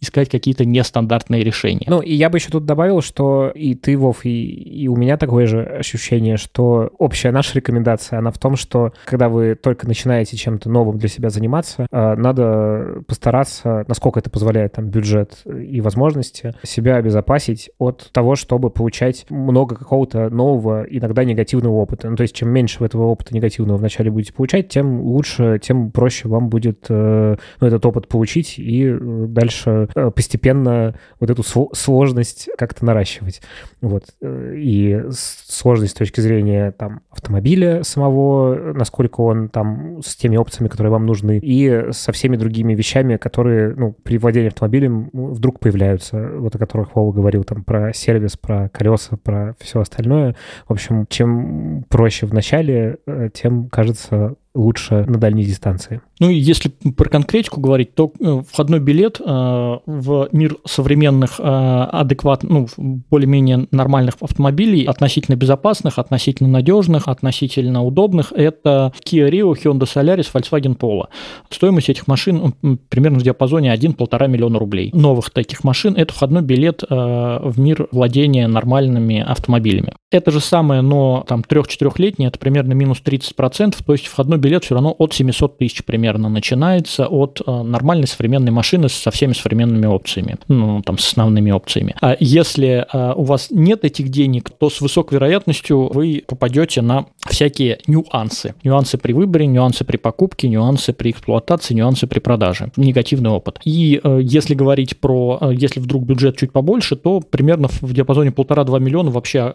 искать 0.00 0.28
какие-то 0.28 0.64
нестандартные 0.64 1.42
решения 1.42 1.59
решения. 1.60 1.86
Ну, 1.86 2.00
и 2.00 2.14
я 2.14 2.30
бы 2.30 2.38
еще 2.38 2.50
тут 2.50 2.64
добавил, 2.64 3.00
что 3.00 3.50
и 3.54 3.74
ты, 3.74 3.96
Вов, 3.96 4.24
и, 4.24 4.44
и 4.44 4.88
у 4.88 4.96
меня 4.96 5.16
такое 5.16 5.46
же 5.46 5.62
ощущение, 5.62 6.36
что 6.36 6.90
общая 6.98 7.30
наша 7.30 7.56
рекомендация, 7.56 8.18
она 8.18 8.30
в 8.30 8.38
том, 8.38 8.56
что 8.56 8.92
когда 9.04 9.28
вы 9.28 9.54
только 9.54 9.86
начинаете 9.86 10.36
чем-то 10.36 10.68
новым 10.70 10.98
для 10.98 11.08
себя 11.08 11.30
заниматься, 11.30 11.86
э, 11.90 12.14
надо 12.16 13.02
постараться, 13.06 13.84
насколько 13.88 14.20
это 14.20 14.30
позволяет 14.30 14.74
там 14.74 14.86
бюджет 14.86 15.42
и 15.44 15.80
возможности, 15.80 16.54
себя 16.62 16.96
обезопасить 16.96 17.70
от 17.78 18.10
того, 18.12 18.36
чтобы 18.36 18.70
получать 18.70 19.26
много 19.28 19.76
какого-то 19.76 20.30
нового, 20.30 20.84
иногда 20.88 21.24
негативного 21.24 21.74
опыта. 21.74 22.08
Ну, 22.08 22.16
то 22.16 22.22
есть 22.22 22.34
чем 22.34 22.48
меньше 22.50 22.78
вы 22.80 22.86
этого 22.86 23.04
опыта 23.04 23.34
негативного 23.34 23.76
вначале 23.76 24.10
будете 24.10 24.32
получать, 24.32 24.68
тем 24.68 25.00
лучше, 25.00 25.58
тем 25.62 25.90
проще 25.90 26.28
вам 26.28 26.48
будет 26.48 26.86
э, 26.88 27.36
ну, 27.60 27.66
этот 27.66 27.84
опыт 27.86 28.08
получить 28.08 28.58
и 28.58 28.86
э, 28.86 28.98
дальше 29.00 29.88
постепенно 30.14 30.94
вот 31.18 31.30
эту 31.30 31.42
сложность 31.72 32.48
как-то 32.56 32.84
наращивать. 32.84 33.42
Вот. 33.80 34.04
И 34.22 35.02
сложность 35.12 35.92
с 35.92 35.98
точки 35.98 36.20
зрения 36.20 36.72
там, 36.72 37.02
автомобиля 37.10 37.82
самого, 37.82 38.72
насколько 38.74 39.20
он 39.20 39.48
там 39.48 40.02
с 40.02 40.16
теми 40.16 40.36
опциями, 40.36 40.68
которые 40.68 40.90
вам 40.90 41.06
нужны, 41.06 41.38
и 41.42 41.92
со 41.92 42.12
всеми 42.12 42.36
другими 42.36 42.74
вещами, 42.74 43.16
которые 43.16 43.74
ну, 43.74 43.92
при 43.92 44.18
владении 44.18 44.48
автомобилем 44.48 45.10
вдруг 45.12 45.60
появляются, 45.60 46.30
вот 46.36 46.54
о 46.54 46.58
которых 46.58 46.94
Вова 46.94 47.12
говорил, 47.12 47.44
там 47.44 47.64
про 47.64 47.92
сервис, 47.92 48.36
про 48.36 48.68
колеса, 48.68 49.16
про 49.16 49.54
все 49.60 49.80
остальное. 49.80 50.36
В 50.68 50.72
общем, 50.72 51.06
чем 51.08 51.84
проще 51.88 52.26
в 52.26 52.34
начале, 52.34 52.98
э, 53.06 53.30
тем, 53.32 53.68
кажется, 53.68 54.36
лучше 54.54 55.04
на 55.06 55.18
дальней 55.18 55.44
дистанции. 55.44 56.00
Ну 56.18 56.28
и 56.28 56.34
если 56.34 56.68
про 56.68 57.08
конкретику 57.08 57.60
говорить, 57.60 57.94
то 57.94 58.12
э, 58.20 58.42
входной 58.50 58.80
билет 58.80 59.20
э, 59.20 59.24
в 59.24 60.28
мир 60.32 60.56
современных, 60.66 61.38
э, 61.38 61.42
адекватных, 61.42 62.50
ну, 62.76 63.02
более-менее 63.10 63.68
нормальных 63.70 64.14
автомобилей, 64.20 64.84
относительно 64.84 65.36
безопасных, 65.36 65.98
относительно 65.98 66.48
надежных, 66.48 67.08
относительно 67.08 67.84
удобных, 67.84 68.32
это 68.32 68.92
Kia 69.04 69.30
Rio, 69.30 69.54
Hyundai 69.54 69.86
Solaris, 69.86 70.28
Volkswagen 70.32 70.76
Polo. 70.76 71.06
Стоимость 71.48 71.88
этих 71.88 72.08
машин 72.08 72.54
примерно 72.88 73.20
в 73.20 73.22
диапазоне 73.22 73.72
1-1,5 73.72 74.28
миллиона 74.28 74.58
рублей. 74.58 74.90
Новых 74.92 75.30
таких 75.30 75.62
машин– 75.64 75.94
это 75.96 76.12
входной 76.12 76.42
билет 76.42 76.82
в 76.88 77.54
мир 77.56 77.88
владения 77.92 78.46
нормальными 78.48 79.20
автомобилями. 79.20 79.94
Это 80.10 80.30
же 80.32 80.40
самое, 80.40 80.82
но 80.82 81.24
там 81.28 81.44
3-4-летний, 81.48 82.26
это 82.26 82.38
примерно 82.38 82.72
минус 82.72 83.00
30%, 83.04 83.76
то 83.84 83.92
есть 83.92 84.06
входной 84.06 84.38
билет 84.40 84.64
все 84.64 84.74
равно 84.74 84.94
от 84.98 85.12
700 85.12 85.58
тысяч 85.58 85.84
примерно 85.84 86.28
начинается, 86.28 87.06
от 87.06 87.40
э, 87.46 87.62
нормальной 87.62 88.06
современной 88.06 88.50
машины 88.50 88.88
со 88.88 89.10
всеми 89.10 89.32
современными 89.32 89.86
опциями, 89.86 90.36
ну, 90.48 90.82
там, 90.82 90.98
с 90.98 91.08
основными 91.08 91.50
опциями. 91.50 91.94
А 92.00 92.16
если 92.18 92.86
э, 92.92 93.12
у 93.14 93.24
вас 93.24 93.48
нет 93.50 93.84
этих 93.84 94.08
денег, 94.08 94.50
то 94.50 94.70
с 94.70 94.80
высокой 94.80 95.14
вероятностью 95.14 95.92
вы 95.92 96.24
попадете 96.26 96.82
на 96.82 97.06
всякие 97.28 97.78
нюансы. 97.86 98.54
Нюансы 98.64 98.98
при 98.98 99.12
выборе, 99.12 99.46
нюансы 99.46 99.84
при 99.84 99.96
покупке, 99.96 100.48
нюансы 100.48 100.92
при 100.92 101.10
эксплуатации, 101.10 101.74
нюансы 101.74 102.06
при 102.06 102.18
продаже. 102.18 102.72
Негативный 102.76 103.30
опыт. 103.30 103.60
И 103.64 104.00
э, 104.02 104.20
если 104.22 104.54
говорить 104.54 104.98
про, 104.98 105.38
если 105.52 105.80
вдруг 105.80 106.04
бюджет 106.04 106.36
чуть 106.36 106.52
побольше, 106.52 106.96
то 106.96 107.20
примерно 107.20 107.68
в 107.68 107.92
диапазоне 107.92 108.32
полтора-два 108.32 108.78
миллиона 108.78 109.10
вообще 109.10 109.54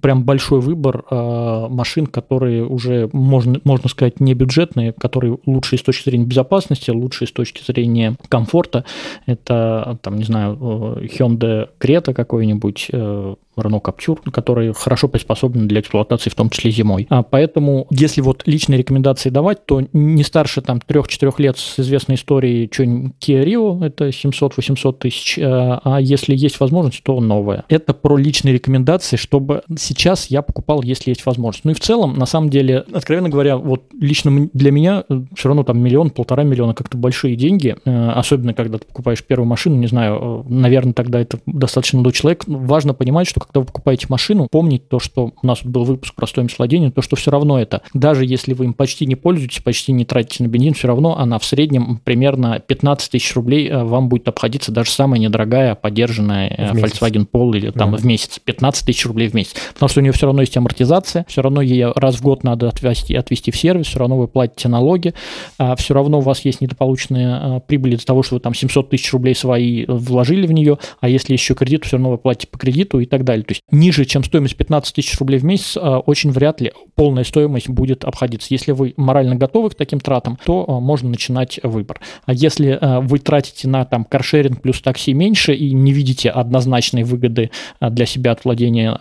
прям 0.00 0.24
большой 0.24 0.60
выбор 0.60 1.04
машин, 1.10 2.06
которые 2.06 2.64
уже 2.64 3.08
можно, 3.12 3.60
можно 3.64 3.88
сказать 3.88 4.15
не 4.20 4.34
бюджетные, 4.34 4.92
которые 4.92 5.38
лучшие 5.46 5.78
с 5.78 5.82
точки 5.82 6.08
зрения 6.08 6.24
безопасности, 6.24 6.90
лучшие 6.90 7.28
с 7.28 7.32
точки 7.32 7.62
зрения 7.64 8.16
комфорта. 8.28 8.84
Это, 9.26 9.98
там, 10.02 10.16
не 10.16 10.24
знаю, 10.24 10.54
э, 11.00 11.06
Hyundai 11.06 11.68
Creta 11.78 12.12
какой-нибудь, 12.14 12.88
э, 12.92 13.34
Renault 13.56 13.82
Captur, 13.82 14.30
которые 14.30 14.72
хорошо 14.72 15.08
приспособлены 15.08 15.66
для 15.66 15.80
эксплуатации, 15.80 16.30
в 16.30 16.34
том 16.34 16.50
числе 16.50 16.70
зимой. 16.70 17.06
А 17.10 17.22
поэтому, 17.22 17.86
если 17.90 18.20
вот 18.20 18.42
личные 18.46 18.78
рекомендации 18.78 19.30
давать, 19.30 19.64
то 19.66 19.82
не 19.92 20.22
старше 20.22 20.62
там 20.62 20.80
3-4 20.86 21.34
лет 21.38 21.58
с 21.58 21.78
известной 21.80 22.16
историей 22.16 22.68
что-нибудь 22.72 23.12
Kia 23.20 23.44
Rio, 23.44 23.84
это 23.84 24.08
700-800 24.08 24.98
тысяч, 24.98 25.38
а, 25.38 25.80
а 25.84 26.00
если 26.00 26.34
есть 26.34 26.60
возможность, 26.60 27.02
то 27.02 27.20
новое. 27.20 27.64
Это 27.68 27.94
про 27.94 28.16
личные 28.16 28.54
рекомендации, 28.54 29.16
чтобы 29.16 29.62
сейчас 29.78 30.26
я 30.30 30.42
покупал, 30.42 30.82
если 30.82 31.10
есть 31.10 31.24
возможность. 31.26 31.64
Ну 31.64 31.70
и 31.72 31.74
в 31.74 31.80
целом, 31.80 32.14
на 32.14 32.26
самом 32.26 32.50
деле, 32.50 32.84
откровенно 32.92 33.28
говоря, 33.28 33.56
вот 33.56 33.84
лично 33.98 34.48
для 34.52 34.70
меня 34.70 35.04
э, 35.08 35.22
все 35.34 35.48
равно 35.48 35.62
там 35.64 35.78
миллион, 35.78 36.10
полтора 36.10 36.42
миллиона 36.42 36.74
как-то 36.74 36.96
большие 36.96 37.36
деньги, 37.36 37.76
э, 37.84 38.10
особенно 38.10 38.54
когда 38.54 38.78
ты 38.78 38.86
покупаешь 38.86 39.22
первую 39.24 39.46
машину, 39.46 39.76
не 39.76 39.86
знаю, 39.86 40.44
э, 40.48 40.52
наверное, 40.52 40.92
тогда 40.92 41.20
это 41.20 41.38
достаточно 41.46 41.98
молодой 41.98 42.12
человек. 42.12 42.44
Важно 42.46 42.94
понимать, 42.94 43.26
что 43.26 43.40
когда 43.46 43.60
вы 43.60 43.66
покупаете 43.66 44.06
машину, 44.08 44.48
помнить 44.50 44.88
то, 44.88 44.98
что 44.98 45.32
у 45.40 45.46
нас 45.46 45.62
был 45.64 45.84
выпуск 45.84 46.14
про 46.14 46.26
стоимость 46.26 46.58
владения, 46.58 46.90
то, 46.90 47.02
что 47.02 47.16
все 47.16 47.30
равно 47.30 47.58
это, 47.60 47.82
даже 47.94 48.24
если 48.24 48.52
вы 48.52 48.66
им 48.66 48.74
почти 48.74 49.06
не 49.06 49.14
пользуетесь, 49.14 49.60
почти 49.60 49.92
не 49.92 50.04
тратите 50.04 50.44
на 50.44 50.48
бензин, 50.48 50.74
все 50.74 50.88
равно 50.88 51.18
она 51.18 51.38
в 51.38 51.44
среднем 51.44 52.00
примерно 52.04 52.60
15 52.60 53.10
тысяч 53.10 53.34
рублей 53.34 53.68
э, 53.68 53.84
вам 53.84 54.08
будет 54.08 54.28
обходиться 54.28 54.72
даже 54.72 54.90
самая 54.90 55.20
недорогая 55.20 55.74
поддержанная 55.74 56.48
э, 56.48 56.72
Volkswagen 56.72 57.26
Polo 57.30 57.56
или 57.56 57.70
там 57.70 57.94
mm. 57.94 57.98
в 57.98 58.04
месяц, 58.04 58.38
15 58.38 58.86
тысяч 58.86 59.06
рублей 59.06 59.28
в 59.28 59.34
месяц, 59.34 59.54
потому 59.74 59.88
что 59.88 60.00
у 60.00 60.02
нее 60.02 60.12
все 60.12 60.26
равно 60.26 60.42
есть 60.42 60.56
амортизация, 60.56 61.24
все 61.28 61.42
равно 61.42 61.60
ей 61.60 61.84
раз 61.84 62.16
в 62.16 62.22
год 62.22 62.44
надо 62.44 62.68
отвезти, 62.68 63.14
отвезти 63.14 63.50
в 63.50 63.56
сервис, 63.56 63.86
все 63.86 63.98
равно 63.98 64.18
вы 64.18 64.28
платите 64.28 64.68
налоги, 64.68 65.14
а 65.58 65.76
все 65.76 65.94
равно 65.94 66.18
у 66.18 66.22
вас 66.22 66.44
есть 66.44 66.60
недополученные 66.60 67.60
прибыли 67.66 67.96
из-за 67.96 68.06
того, 68.06 68.22
что 68.22 68.36
вы 68.36 68.40
там 68.40 68.54
700 68.54 68.90
тысяч 68.90 69.12
рублей 69.12 69.34
свои 69.34 69.84
вложили 69.86 70.46
в 70.46 70.52
нее, 70.52 70.78
а 71.00 71.08
если 71.08 71.32
еще 71.32 71.54
кредит, 71.54 71.84
все 71.84 71.96
равно 71.96 72.10
вы 72.10 72.18
платите 72.18 72.48
по 72.48 72.58
кредиту 72.58 73.00
и 73.00 73.06
так 73.06 73.24
далее. 73.24 73.35
То 73.42 73.52
есть 73.52 73.62
ниже, 73.70 74.04
чем 74.04 74.24
стоимость 74.24 74.56
15 74.56 74.94
тысяч 74.94 75.18
рублей 75.18 75.38
в 75.38 75.44
месяц, 75.44 75.76
а, 75.76 75.98
очень 75.98 76.30
вряд 76.30 76.60
ли 76.60 76.72
полная 76.94 77.24
стоимость 77.24 77.68
будет 77.68 78.04
обходиться. 78.04 78.48
Если 78.50 78.72
вы 78.72 78.94
морально 78.96 79.36
готовы 79.36 79.70
к 79.70 79.74
таким 79.74 80.00
тратам, 80.00 80.38
то 80.44 80.64
а, 80.66 80.80
можно 80.80 81.08
начинать 81.08 81.60
выбор. 81.62 82.00
А 82.24 82.32
если 82.32 82.78
а, 82.80 83.00
вы 83.00 83.18
тратите 83.18 83.68
на 83.68 83.84
там 83.84 84.04
каршеринг 84.04 84.62
плюс 84.62 84.80
такси 84.80 85.12
меньше 85.12 85.54
и 85.54 85.72
не 85.72 85.92
видите 85.92 86.30
однозначной 86.30 87.04
выгоды 87.04 87.50
для 87.80 88.06
себя 88.06 88.32
от 88.32 88.44
владения, 88.44 88.96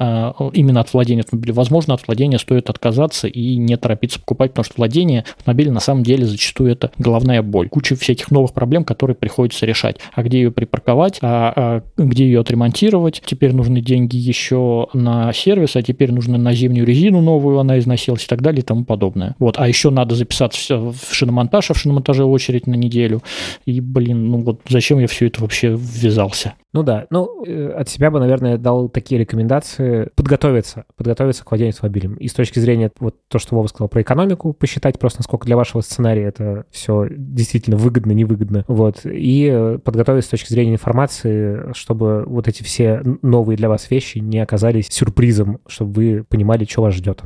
именно 0.53 0.81
от 0.81 0.93
владения 0.93 1.21
автомобиля, 1.21 1.53
возможно, 1.53 1.93
от 1.93 2.05
владения 2.07 2.39
стоит 2.39 2.69
отказаться 2.69 3.27
и 3.27 3.55
не 3.55 3.77
торопиться 3.77 4.19
покупать, 4.19 4.51
потому 4.51 4.65
что 4.65 4.73
владение 4.77 5.25
автомобиля 5.37 5.71
на 5.71 5.79
самом 5.79 6.03
деле 6.03 6.25
зачастую 6.25 6.71
это 6.71 6.91
головная 6.97 7.41
боль. 7.41 7.69
Куча 7.69 7.95
всяких 7.95 8.31
новых 8.31 8.53
проблем, 8.53 8.83
которые 8.83 9.15
приходится 9.15 9.65
решать. 9.65 9.97
А 10.13 10.23
где 10.23 10.39
ее 10.39 10.51
припарковать, 10.51 11.19
а, 11.21 11.53
а 11.55 11.81
где 11.97 12.25
ее 12.25 12.41
отремонтировать. 12.41 13.21
Теперь 13.25 13.53
нужны 13.53 13.81
деньги 13.81 14.17
еще 14.25 14.87
на 14.93 15.31
сервис, 15.33 15.75
а 15.75 15.81
теперь 15.81 16.11
нужно 16.11 16.37
на 16.37 16.53
зимнюю 16.53 16.85
резину 16.85 17.21
новую, 17.21 17.59
она 17.59 17.79
износилась 17.79 18.25
и 18.25 18.27
так 18.27 18.41
далее 18.41 18.61
и 18.61 18.65
тому 18.65 18.85
подобное. 18.85 19.35
Вот. 19.39 19.55
А 19.57 19.67
еще 19.67 19.89
надо 19.89 20.15
записаться 20.15 20.77
в 20.77 20.95
шиномонтаж, 21.11 21.71
а 21.71 21.73
в 21.73 21.77
шиномонтаже 21.77 22.23
очередь 22.25 22.67
на 22.67 22.75
неделю. 22.75 23.21
И, 23.65 23.81
блин, 23.81 24.29
ну 24.29 24.41
вот 24.41 24.61
зачем 24.67 24.99
я 24.99 25.07
все 25.07 25.27
это 25.27 25.41
вообще 25.41 25.75
ввязался? 25.77 26.53
Ну 26.75 26.83
да, 26.83 27.07
ну 27.09 27.45
э, 27.45 27.69
от 27.69 27.87
себя 27.87 28.11
бы, 28.11 28.19
наверное, 28.19 28.57
дал 28.57 28.89
такие 28.89 29.17
рекомендации 29.17 30.09
подготовиться, 30.13 30.83
подготовиться 30.97 31.45
к 31.45 31.49
владению 31.49 31.73
автомобилем. 31.73 32.15
И 32.15 32.27
с 32.27 32.33
точки 32.33 32.59
зрения 32.59 32.91
вот 32.99 33.15
то, 33.29 33.39
что 33.39 33.55
Вова 33.55 33.67
сказал 33.67 33.87
про 33.87 34.01
экономику, 34.01 34.51
посчитать 34.51 34.99
просто, 34.99 35.21
насколько 35.21 35.45
для 35.45 35.55
вашего 35.55 35.79
сценария 35.79 36.23
это 36.23 36.65
все 36.71 37.07
действительно 37.09 37.77
выгодно, 37.77 38.11
невыгодно. 38.11 38.65
Вот. 38.67 39.05
И 39.05 39.49
э, 39.49 39.79
подготовиться 39.81 40.27
с 40.27 40.31
точки 40.31 40.51
зрения 40.51 40.73
информации, 40.73 41.71
чтобы 41.73 42.25
вот 42.25 42.49
эти 42.49 42.61
все 42.61 43.01
новые 43.21 43.55
для 43.55 43.69
вас 43.69 43.89
вещи 43.89 44.14
не 44.19 44.39
оказались 44.39 44.87
сюрпризом, 44.87 45.59
чтобы 45.67 45.93
вы 45.93 46.23
понимали, 46.23 46.65
что 46.65 46.81
вас 46.81 46.93
ждет 46.93 47.23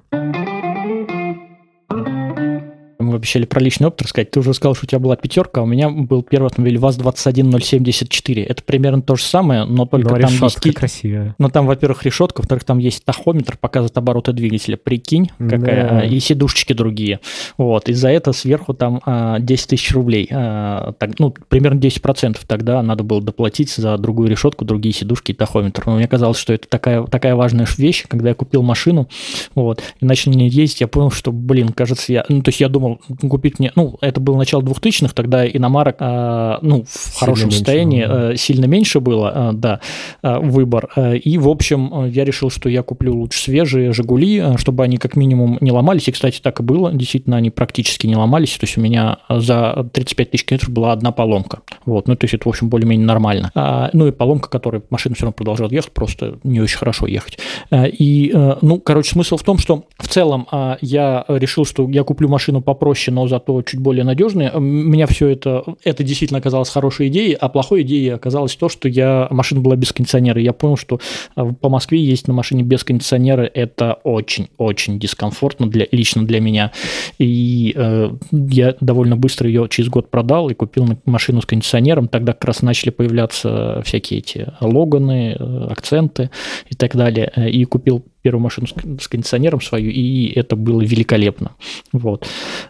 мы 3.10 3.17
обещали 3.17 3.45
про 3.45 3.60
личный 3.60 3.88
опыт 3.88 4.04
рассказать. 4.04 4.32
Ты 4.32 4.39
уже 4.39 4.54
сказал, 4.54 4.76
что 4.76 4.86
у 4.86 4.88
тебя 4.88 5.00
была 5.00 5.15
пятерка, 5.15 5.62
а 5.62 5.63
у 5.63 5.67
меня 5.67 5.89
был 5.89 6.24
первый 6.24 6.48
автомобиль 6.48 6.78
ВАЗ-21074. 6.78 8.43
Это 8.45 8.63
примерно 8.63 9.02
то 9.02 9.15
же 9.15 9.24
самое, 9.24 9.65
но 9.65 9.86
только 9.86 10.15
но 10.15 10.19
там 10.19 10.32
есть... 10.32 10.74
красивая. 10.74 11.36
Но 11.38 11.50
там, 11.50 11.65
во-первых, 11.65 12.04
решетка, 12.04 12.41
во-вторых, 12.41 12.63
там 12.63 12.78
есть 12.78 13.04
тахометр, 13.06 13.58
показывает 13.58 13.98
обороты 13.98 14.34
двигателя. 14.34 14.78
Прикинь, 14.78 15.30
какая... 15.38 15.89
Да. 15.89 16.06
И 16.06 16.19
сидушечки 16.19 16.74
другие. 16.74 17.19
Вот. 17.58 17.89
И 17.89 17.93
за 17.93 18.10
это 18.10 18.34
сверху 18.34 18.74
там 18.74 19.02
10 19.04 19.06
а, 19.06 19.39
тысяч 19.69 19.91
рублей. 19.91 20.28
А, 20.32 20.93
так, 20.93 21.19
ну, 21.19 21.34
примерно 21.48 21.80
10% 21.80 22.38
тогда 22.48 22.82
надо 22.82 23.04
было 23.04 23.22
доплатить 23.22 23.72
за 23.72 23.98
другую 23.98 24.30
решетку, 24.30 24.65
другие 24.65 24.93
сидушки 24.93 25.32
и 25.32 25.34
тахометр. 25.34 25.84
Но 25.86 25.95
мне 25.95 26.08
казалось, 26.08 26.38
что 26.38 26.54
это 26.54 26.67
такая, 26.67 27.04
такая 27.04 27.36
важная 27.36 27.67
вещь, 27.78 28.06
когда 28.08 28.30
я 28.30 28.36
купил 28.36 28.62
машину, 28.62 29.08
вот, 29.56 29.82
и 30.00 30.06
начал 30.06 30.32
на 30.32 30.36
ней 30.36 30.50
ездить, 30.50 30.82
я 30.82 30.88
понял, 30.88 31.12
что, 31.12 31.32
блин, 31.32 31.69
кажется, 31.69 32.12
я... 32.13 32.26
Ну, 32.30 32.41
то 32.41 32.50
есть 32.50 32.60
я 32.60 32.69
думал, 32.69 32.99
купить 33.30 33.60
мне, 33.60 33.72
ну, 33.76 33.98
это 34.02 34.20
было 34.20 34.38
начало 34.38 34.62
2000-х, 34.62 35.14
тогда 35.14 35.48
иномарок, 35.48 35.98
э, 36.00 36.58
ну, 36.62 36.84
в 36.84 36.90
сильно 36.90 37.20
хорошем 37.20 37.52
состоянии 37.52 38.06
было, 38.06 38.32
э, 38.32 38.36
сильно 38.38 38.66
меньше 38.66 39.00
было, 39.00 39.32
э, 39.36 39.54
да, 39.54 39.80
э, 40.24 40.40
выбор. 40.40 40.90
И, 40.98 41.38
в 41.38 41.50
общем, 41.50 42.06
я 42.06 42.26
решил, 42.26 42.50
что 42.50 42.70
я 42.70 42.84
куплю 42.84 43.16
лучше 43.16 43.42
свежие 43.42 43.94
«Жигули», 43.94 44.58
чтобы 44.58 44.84
они 44.84 44.98
как 44.98 45.16
минимум 45.16 45.58
не 45.62 45.72
ломались. 45.72 46.08
И, 46.08 46.12
кстати, 46.12 46.40
так 46.42 46.60
и 46.60 46.64
было. 46.64 46.92
Действительно, 46.92 47.38
они 47.38 47.50
практически 47.50 48.08
не 48.08 48.16
ломались. 48.16 48.58
То 48.58 48.66
есть 48.66 48.78
у 48.78 48.82
меня 48.82 49.20
за 49.30 49.90
35 49.94 50.32
тысяч 50.32 50.46
километров 50.46 50.72
была 50.72 50.92
одна 50.92 51.12
поломка. 51.12 51.60
Вот, 51.86 52.08
ну, 52.08 52.16
то 52.16 52.26
есть 52.26 52.34
это, 52.34 52.48
в 52.48 52.50
общем, 52.50 52.70
более-менее 52.70 53.06
нормально. 53.06 53.52
А, 53.56 53.90
ну, 53.94 54.08
и 54.08 54.12
поломка, 54.12 54.50
которая 54.50 54.82
машина 54.90 55.16
все 55.16 55.24
равно 55.24 55.34
продолжала 55.34 55.70
ехать, 55.70 55.92
просто 55.92 56.40
не 56.44 56.60
очень 56.60 56.78
хорошо 56.78 57.08
ехать. 57.08 57.40
И, 57.74 58.34
ну, 58.62 58.80
короче, 58.80 59.12
смысл 59.12 59.38
в 59.38 59.44
том, 59.44 59.58
что 59.58 59.86
в 59.98 60.08
целом 60.08 60.48
я 60.82 61.26
решил, 61.28 61.66
что 61.66 61.90
я 61.90 62.04
куплю 62.04 62.28
машину 62.30 62.62
попроще, 62.62 62.88
попроще, 62.89 63.13
но 63.13 63.28
зато 63.28 63.62
чуть 63.62 63.80
более 63.80 64.04
надежные. 64.04 64.52
Меня 64.60 65.06
все 65.06 65.28
это, 65.28 65.63
это 65.84 66.04
действительно 66.04 66.39
оказалось 66.39 66.69
хорошей 66.69 67.08
идеей, 67.08 67.34
а 67.34 67.47
плохой 67.49 67.84
идеей 67.84 68.10
оказалось 68.10 68.56
то, 68.56 68.67
что 68.67 68.89
я, 68.89 69.28
машина 69.30 69.62
была 69.62 69.75
без 69.75 69.93
кондиционера. 69.93 70.41
Я 70.41 70.54
понял, 70.54 70.75
что 70.75 70.99
а, 71.36 71.45
по 71.45 71.69
Москве 71.69 71.99
есть 71.99 72.28
на 72.28 72.34
машине 72.34 72.63
без 72.63 72.84
кондиционера, 72.84 73.43
это 73.43 73.99
очень-очень 74.04 74.99
дискомфортно 74.99 75.67
для, 75.69 75.88
лично 75.91 76.25
для 76.25 76.39
меня. 76.39 76.71
И 77.19 77.73
э, 77.75 78.12
я 78.32 78.75
довольно 78.82 79.15
быстро 79.15 79.47
ее 79.47 79.67
через 79.69 79.89
год 79.89 80.10
продал 80.10 80.49
и 80.49 80.56
купил 80.56 80.88
машину 81.06 81.41
с 81.41 81.45
кондиционером. 81.45 82.08
Тогда 82.08 82.34
как 82.34 82.45
раз 82.45 82.62
начали 82.63 82.89
появляться 82.89 83.82
всякие 83.86 84.19
эти 84.19 84.47
логаны, 84.62 85.36
э, 85.39 85.67
акценты 85.69 86.32
и 86.69 86.75
так 86.75 86.95
далее. 86.95 87.32
И 87.52 87.65
купил 87.65 88.04
первую 88.30 88.44
машину 88.44 88.68
с 89.02 89.08
кондиционером 89.08 89.60
свою, 89.60 89.89
и 89.89 90.32
это 90.36 90.56
было 90.56 90.82
великолепно. 90.82 91.50
Вот. 91.94 92.28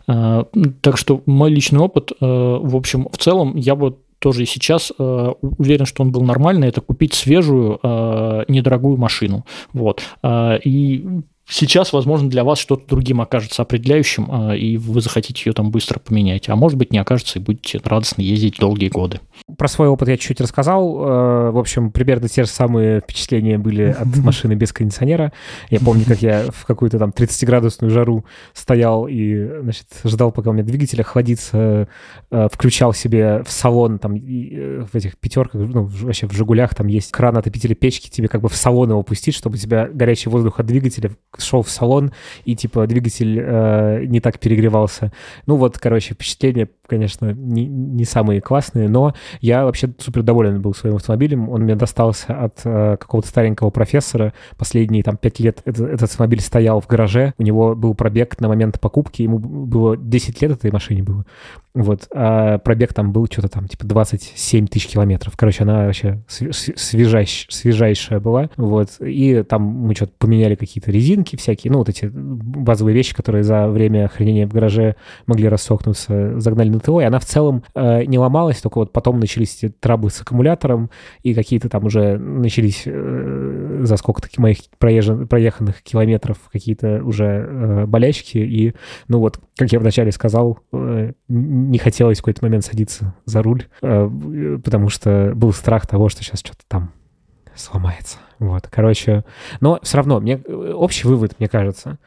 А, 0.07 0.45
так 0.79 0.97
что 0.97 1.21
мой 1.25 1.51
личный 1.51 1.79
опыт, 1.79 2.11
э, 2.11 2.15
в 2.21 2.75
общем, 2.75 3.09
в 3.11 3.17
целом, 3.17 3.57
я 3.57 3.75
бы 3.75 3.97
тоже 4.19 4.43
и 4.43 4.45
сейчас 4.45 4.93
э, 4.97 5.33
уверен, 5.41 5.85
что 5.85 6.03
он 6.03 6.11
был 6.11 6.21
нормальный, 6.21 6.69
это 6.69 6.79
купить 6.79 7.13
свежую, 7.13 7.77
э, 7.83 8.45
недорогую 8.47 8.97
машину. 8.97 9.45
Вот. 9.73 10.01
И 10.65 11.05
сейчас, 11.49 11.93
возможно, 11.93 12.29
для 12.29 12.43
вас 12.43 12.59
что-то 12.59 12.87
другим 12.87 13.21
окажется 13.21 13.61
определяющим, 13.61 14.53
и 14.53 14.77
вы 14.77 15.01
захотите 15.01 15.49
ее 15.49 15.53
там 15.53 15.71
быстро 15.71 15.99
поменять. 15.99 16.49
А 16.49 16.55
может 16.55 16.77
быть, 16.77 16.91
не 16.91 16.99
окажется, 16.99 17.39
и 17.39 17.41
будете 17.41 17.79
радостно 17.83 18.21
ездить 18.21 18.57
долгие 18.59 18.89
годы. 18.89 19.19
Про 19.57 19.67
свой 19.67 19.87
опыт 19.87 20.09
я 20.09 20.17
чуть-чуть 20.17 20.41
рассказал. 20.41 20.97
Э, 21.01 21.51
в 21.51 21.57
общем, 21.57 21.91
примерно 21.91 22.27
те 22.27 22.43
же 22.43 22.49
самые 22.49 23.01
впечатления 23.01 23.57
были 23.57 23.83
от 23.99 24.17
машины 24.17 24.53
без 24.53 24.71
кондиционера. 24.71 25.33
Я 25.69 25.79
помню, 25.79 26.05
как 26.05 26.21
я 26.21 26.45
в 26.51 26.65
какую-то 26.65 26.99
там 26.99 27.09
30-градусную 27.09 27.89
жару 27.89 28.25
стоял 28.53 29.07
и, 29.07 29.61
значит, 29.61 29.87
ждал, 30.03 30.31
пока 30.31 30.49
у 30.49 30.53
меня 30.53 30.63
двигатель 30.63 31.01
охладится, 31.01 31.87
э, 32.31 32.47
включал 32.51 32.93
себе 32.93 33.43
в 33.43 33.51
салон, 33.51 33.99
там, 33.99 34.15
э, 34.15 34.85
в 34.91 34.95
этих 34.95 35.17
пятерках, 35.17 35.61
ну, 35.61 35.83
вообще 35.85 36.27
в 36.27 36.33
«Жигулях» 36.33 36.75
там 36.75 36.87
есть 36.87 37.11
кран 37.11 37.37
отопителя 37.37 37.75
печки, 37.75 38.09
тебе 38.09 38.27
как 38.27 38.41
бы 38.41 38.49
в 38.49 38.55
салон 38.55 38.89
его 38.91 39.03
пустить, 39.03 39.35
чтобы 39.35 39.55
у 39.55 39.57
тебя 39.57 39.89
горячий 39.91 40.29
воздух 40.29 40.59
от 40.59 40.65
двигателя 40.65 41.11
шел 41.41 41.61
в 41.61 41.69
салон, 41.69 42.11
и, 42.45 42.55
типа, 42.55 42.87
двигатель 42.87 43.39
э, 43.39 44.05
не 44.05 44.19
так 44.19 44.39
перегревался. 44.39 45.11
Ну, 45.45 45.55
вот, 45.55 45.77
короче, 45.77 46.13
впечатления, 46.13 46.69
конечно, 46.87 47.31
не, 47.33 47.65
не 47.65 48.05
самые 48.05 48.41
классные, 48.41 48.89
но 48.89 49.13
я 49.41 49.65
вообще 49.65 49.89
супер 49.97 50.23
доволен 50.23 50.61
был 50.61 50.73
своим 50.73 50.95
автомобилем. 50.95 51.49
Он 51.49 51.61
мне 51.61 51.75
достался 51.75 52.33
от 52.33 52.61
э, 52.63 52.97
какого-то 52.97 53.27
старенького 53.27 53.69
профессора. 53.69 54.33
Последние 54.57 55.03
там 55.03 55.17
пять 55.17 55.39
лет 55.39 55.61
этот, 55.65 55.87
этот 55.87 56.03
автомобиль 56.03 56.41
стоял 56.41 56.81
в 56.81 56.87
гараже. 56.87 57.33
У 57.37 57.43
него 57.43 57.75
был 57.75 57.93
пробег 57.93 58.39
на 58.39 58.47
момент 58.47 58.79
покупки. 58.79 59.21
Ему 59.21 59.39
было 59.39 59.97
10 59.97 60.41
лет 60.41 60.51
этой 60.51 60.71
машине 60.71 61.03
было. 61.03 61.25
Вот. 61.73 62.07
А 62.13 62.57
пробег 62.57 62.93
там 62.93 63.11
был 63.11 63.27
что-то 63.27 63.47
там 63.47 63.67
типа 63.67 63.85
27 63.85 64.67
тысяч 64.67 64.87
километров. 64.87 65.33
Короче, 65.37 65.63
она 65.63 65.85
вообще 65.85 66.21
свежайш, 66.27 67.45
свежайшая 67.49 68.19
была. 68.19 68.49
Вот. 68.57 68.89
И 68.99 69.43
там 69.43 69.61
мы 69.61 69.95
что-то 69.95 70.13
поменяли 70.17 70.55
какие-то 70.55 70.91
резинки 70.91 71.28
всякие. 71.37 71.71
Ну, 71.71 71.79
вот 71.79 71.89
эти 71.89 72.09
базовые 72.11 72.95
вещи, 72.95 73.15
которые 73.15 73.43
за 73.43 73.67
время 73.67 74.07
хранения 74.07 74.47
в 74.47 74.53
гараже 74.53 74.95
могли 75.27 75.47
рассохнуться, 75.47 76.39
загнали 76.39 76.69
на 76.69 76.79
ТО. 76.79 77.01
И 77.01 77.03
она 77.03 77.19
в 77.19 77.25
целом 77.25 77.63
э, 77.75 78.05
не 78.05 78.17
ломалась, 78.17 78.61
только 78.61 78.79
вот 78.79 78.91
потом 78.91 79.19
начались 79.19 79.57
эти 79.57 79.69
траблы 79.69 80.09
с 80.09 80.21
аккумулятором, 80.21 80.89
и 81.23 81.33
какие-то 81.33 81.69
там 81.69 81.85
уже 81.85 82.17
начались 82.17 82.83
э, 82.85 83.81
за 83.83 83.97
сколько-то 83.97 84.29
моих 84.37 84.59
проезжен, 84.77 85.27
проеханных 85.27 85.81
километров 85.81 86.37
какие-то 86.51 87.01
уже 87.03 87.25
э, 87.25 87.85
болячки, 87.85 88.37
и, 88.37 88.73
ну 89.07 89.19
вот, 89.19 89.39
как 89.55 89.71
я 89.71 89.79
вначале 89.79 90.11
сказал, 90.11 90.59
э, 90.71 91.13
не 91.27 91.77
хотелось 91.77 92.19
в 92.19 92.21
какой-то 92.21 92.43
момент 92.43 92.65
садиться 92.65 93.13
за 93.25 93.41
руль, 93.41 93.65
э, 93.81 94.59
потому 94.63 94.89
что 94.89 95.33
был 95.35 95.53
страх 95.53 95.87
того, 95.87 96.09
что 96.09 96.23
сейчас 96.23 96.39
что-то 96.39 96.63
там 96.67 96.91
сломается. 97.59 98.17
Вот, 98.39 98.67
короче, 98.67 99.25
но 99.59 99.79
все 99.83 99.97
равно, 99.97 100.19
мне 100.19 100.41
э, 100.43 100.73
общий 100.73 101.07
вывод, 101.07 101.39
мне 101.39 101.47
кажется, 101.47 101.97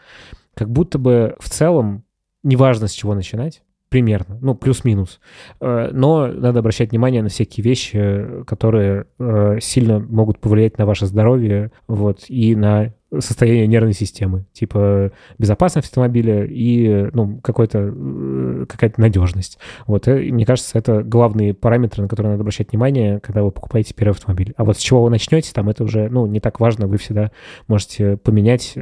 как 0.54 0.70
будто 0.70 0.98
бы 0.98 1.36
в 1.38 1.48
целом 1.48 2.04
неважно, 2.42 2.88
с 2.88 2.92
чего 2.92 3.14
начинать, 3.14 3.62
примерно, 3.92 4.38
ну, 4.40 4.54
плюс-минус. 4.54 5.20
Э, 5.60 5.90
но 5.92 6.26
надо 6.26 6.60
обращать 6.60 6.92
внимание 6.92 7.22
на 7.22 7.28
всякие 7.28 7.62
вещи, 7.62 8.42
которые 8.46 9.04
э, 9.18 9.58
сильно 9.60 9.98
могут 10.00 10.38
повлиять 10.38 10.78
на 10.78 10.86
ваше 10.86 11.04
здоровье, 11.04 11.72
вот, 11.88 12.24
и 12.28 12.56
на 12.56 12.94
состояние 13.20 13.66
нервной 13.66 13.92
системы, 13.92 14.46
типа 14.54 15.12
безопасность 15.36 15.88
автомобиля 15.88 16.46
и 16.46 17.10
ну, 17.12 17.38
какой-то, 17.42 17.92
э, 17.94 18.64
какая-то 18.66 18.98
надежность. 18.98 19.58
Вот, 19.86 20.08
и 20.08 20.32
мне 20.32 20.46
кажется, 20.46 20.78
это 20.78 21.02
главные 21.02 21.52
параметры, 21.52 22.02
на 22.02 22.08
которые 22.08 22.30
надо 22.30 22.40
обращать 22.40 22.72
внимание, 22.72 23.20
когда 23.20 23.42
вы 23.42 23.50
покупаете 23.50 23.92
первый 23.92 24.12
автомобиль. 24.12 24.54
А 24.56 24.64
вот 24.64 24.78
с 24.78 24.80
чего 24.80 25.02
вы 25.02 25.10
начнете, 25.10 25.52
там 25.52 25.68
это 25.68 25.84
уже, 25.84 26.08
ну, 26.08 26.24
не 26.24 26.40
так 26.40 26.60
важно, 26.60 26.86
вы 26.86 26.96
всегда 26.96 27.30
можете 27.68 28.16
поменять 28.16 28.72
э, 28.74 28.80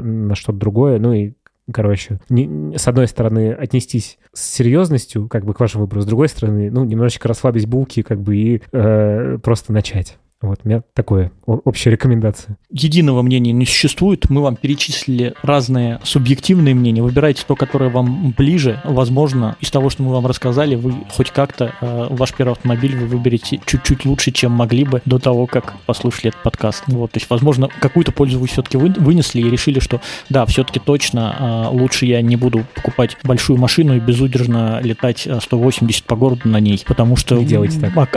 на 0.00 0.36
что-то 0.36 0.60
другое, 0.60 1.00
ну 1.00 1.12
и 1.12 1.32
короче, 1.72 2.20
не, 2.28 2.76
с 2.76 2.86
одной 2.88 3.08
стороны, 3.08 3.52
отнестись 3.52 4.18
с 4.32 4.54
серьезностью, 4.54 5.28
как 5.28 5.44
бы 5.44 5.54
к 5.54 5.60
вашему 5.60 5.84
выбору, 5.84 6.02
с 6.02 6.06
другой 6.06 6.28
стороны, 6.28 6.70
ну, 6.70 6.84
немножечко 6.84 7.28
расслабить 7.28 7.66
булки, 7.66 8.02
как 8.02 8.20
бы, 8.20 8.36
и 8.36 8.62
э, 8.72 9.38
просто 9.42 9.72
начать. 9.72 10.18
Вот, 10.44 10.60
у 10.62 10.68
меня 10.68 10.82
такое 10.92 11.32
общая 11.46 11.90
рекомендация. 11.90 12.58
Единого 12.70 13.22
мнения 13.22 13.52
не 13.52 13.64
существует. 13.64 14.28
Мы 14.28 14.42
вам 14.42 14.56
перечислили 14.56 15.34
разные 15.42 16.00
субъективные 16.02 16.74
мнения. 16.74 17.02
Выбирайте 17.02 17.44
то, 17.46 17.56
которое 17.56 17.88
вам 17.88 18.34
ближе. 18.36 18.80
Возможно, 18.84 19.56
из 19.60 19.70
того, 19.70 19.88
что 19.88 20.02
мы 20.02 20.12
вам 20.12 20.26
рассказали, 20.26 20.74
вы 20.74 20.92
хоть 21.16 21.30
как-то 21.30 21.72
э, 21.80 22.06
ваш 22.10 22.34
первый 22.34 22.52
автомобиль 22.52 22.94
вы 22.94 23.06
выберете 23.06 23.58
чуть-чуть 23.64 24.04
лучше, 24.04 24.32
чем 24.32 24.52
могли 24.52 24.84
бы 24.84 25.00
до 25.06 25.18
того, 25.18 25.46
как 25.46 25.74
послушали 25.86 26.28
этот 26.28 26.42
подкаст. 26.42 26.84
Вот, 26.88 27.12
то 27.12 27.16
есть, 27.16 27.30
возможно, 27.30 27.70
какую-то 27.80 28.12
пользу 28.12 28.38
вы 28.38 28.46
все-таки 28.46 28.76
вы, 28.76 28.90
вынесли 28.90 29.40
и 29.40 29.50
решили, 29.50 29.78
что 29.78 30.02
да, 30.28 30.44
все-таки 30.44 30.78
точно 30.78 31.70
э, 31.72 31.74
лучше 31.74 32.04
я 32.04 32.20
не 32.20 32.36
буду 32.36 32.64
покупать 32.74 33.16
большую 33.24 33.58
машину 33.58 33.96
и 33.96 34.00
безудержно 34.00 34.80
летать 34.82 35.26
180 35.40 36.02
э, 36.02 36.06
по 36.06 36.16
городу 36.16 36.48
на 36.48 36.60
ней, 36.60 36.82
потому 36.86 37.16
что 37.16 37.36
не 37.36 37.46
делайте 37.46 37.80
так. 37.80 38.14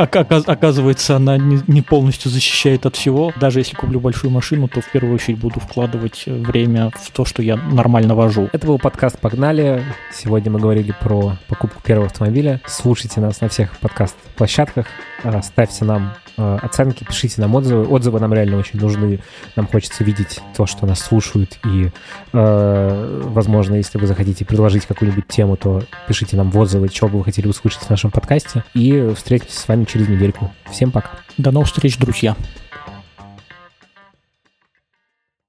оказывается, 0.47 1.15
она 1.15 1.37
не, 1.37 1.59
не 1.67 1.81
полностью 1.81 2.16
полностью 2.17 2.32
защищает 2.32 2.86
от 2.86 2.95
всего. 2.95 3.32
Даже 3.39 3.60
если 3.60 3.75
куплю 3.75 3.99
большую 3.99 4.32
машину, 4.32 4.67
то 4.67 4.82
в 4.82 4.91
первую 4.91 5.15
очередь 5.15 5.38
буду 5.38 5.60
вкладывать 5.60 6.23
время 6.25 6.89
в 6.89 7.12
то, 7.12 7.25
что 7.25 7.43
я 7.43 7.58
нормально 7.58 8.15
вожу. 8.15 8.49
Это 8.53 8.65
был 8.65 8.80
подкаст 8.80 9.19
«Погнали». 9.19 9.84
Сегодня 10.13 10.51
мы 10.51 10.60
говорили 10.60 10.93
про 10.99 11.38
покупку 11.47 11.82
первого 11.84 12.08
автомобиля. 12.08 12.60
Слушайте 12.65 13.21
нас 13.21 13.41
на 13.41 13.49
всех 13.49 13.77
подкаст-площадках. 13.80 14.88
А, 15.23 15.41
ставьте 15.43 15.86
нам 15.86 16.13
оценки, 16.38 17.04
пишите 17.04 17.41
нам 17.41 17.56
отзывы. 17.56 17.88
Отзывы 17.88 18.19
нам 18.19 18.34
реально 18.34 18.58
очень 18.58 18.80
нужны. 18.80 19.19
Нам 19.56 19.67
хочется 19.67 20.04
видеть 20.04 20.39
то, 20.56 20.65
что 20.65 20.86
нас 20.86 21.00
слушают. 21.00 21.58
И, 21.65 21.89
э, 22.34 23.21
возможно, 23.26 23.76
если 23.76 23.97
вы 23.97 24.08
захотите 24.08 24.45
предложить 24.45 24.86
какую-нибудь 24.86 25.28
тему, 25.28 25.58
то 25.58 25.84
пишите 26.08 26.38
нам 26.38 26.52
в 26.52 26.58
отзывы, 26.58 26.89
что 26.89 27.08
бы 27.08 27.19
вы 27.19 27.23
хотели 27.23 27.47
услышать 27.47 27.82
в 27.82 27.89
нашем 27.89 28.12
подкасте. 28.12 28.63
И 28.73 29.13
встретимся 29.15 29.60
с 29.60 29.67
вами 29.67 29.86
через 29.86 30.08
недельку. 30.08 30.52
Всем 30.69 30.91
пока. 30.91 31.10
До 31.38 31.52
новых 31.52 31.67
встреч, 31.67 31.97
друзья. 31.97 32.36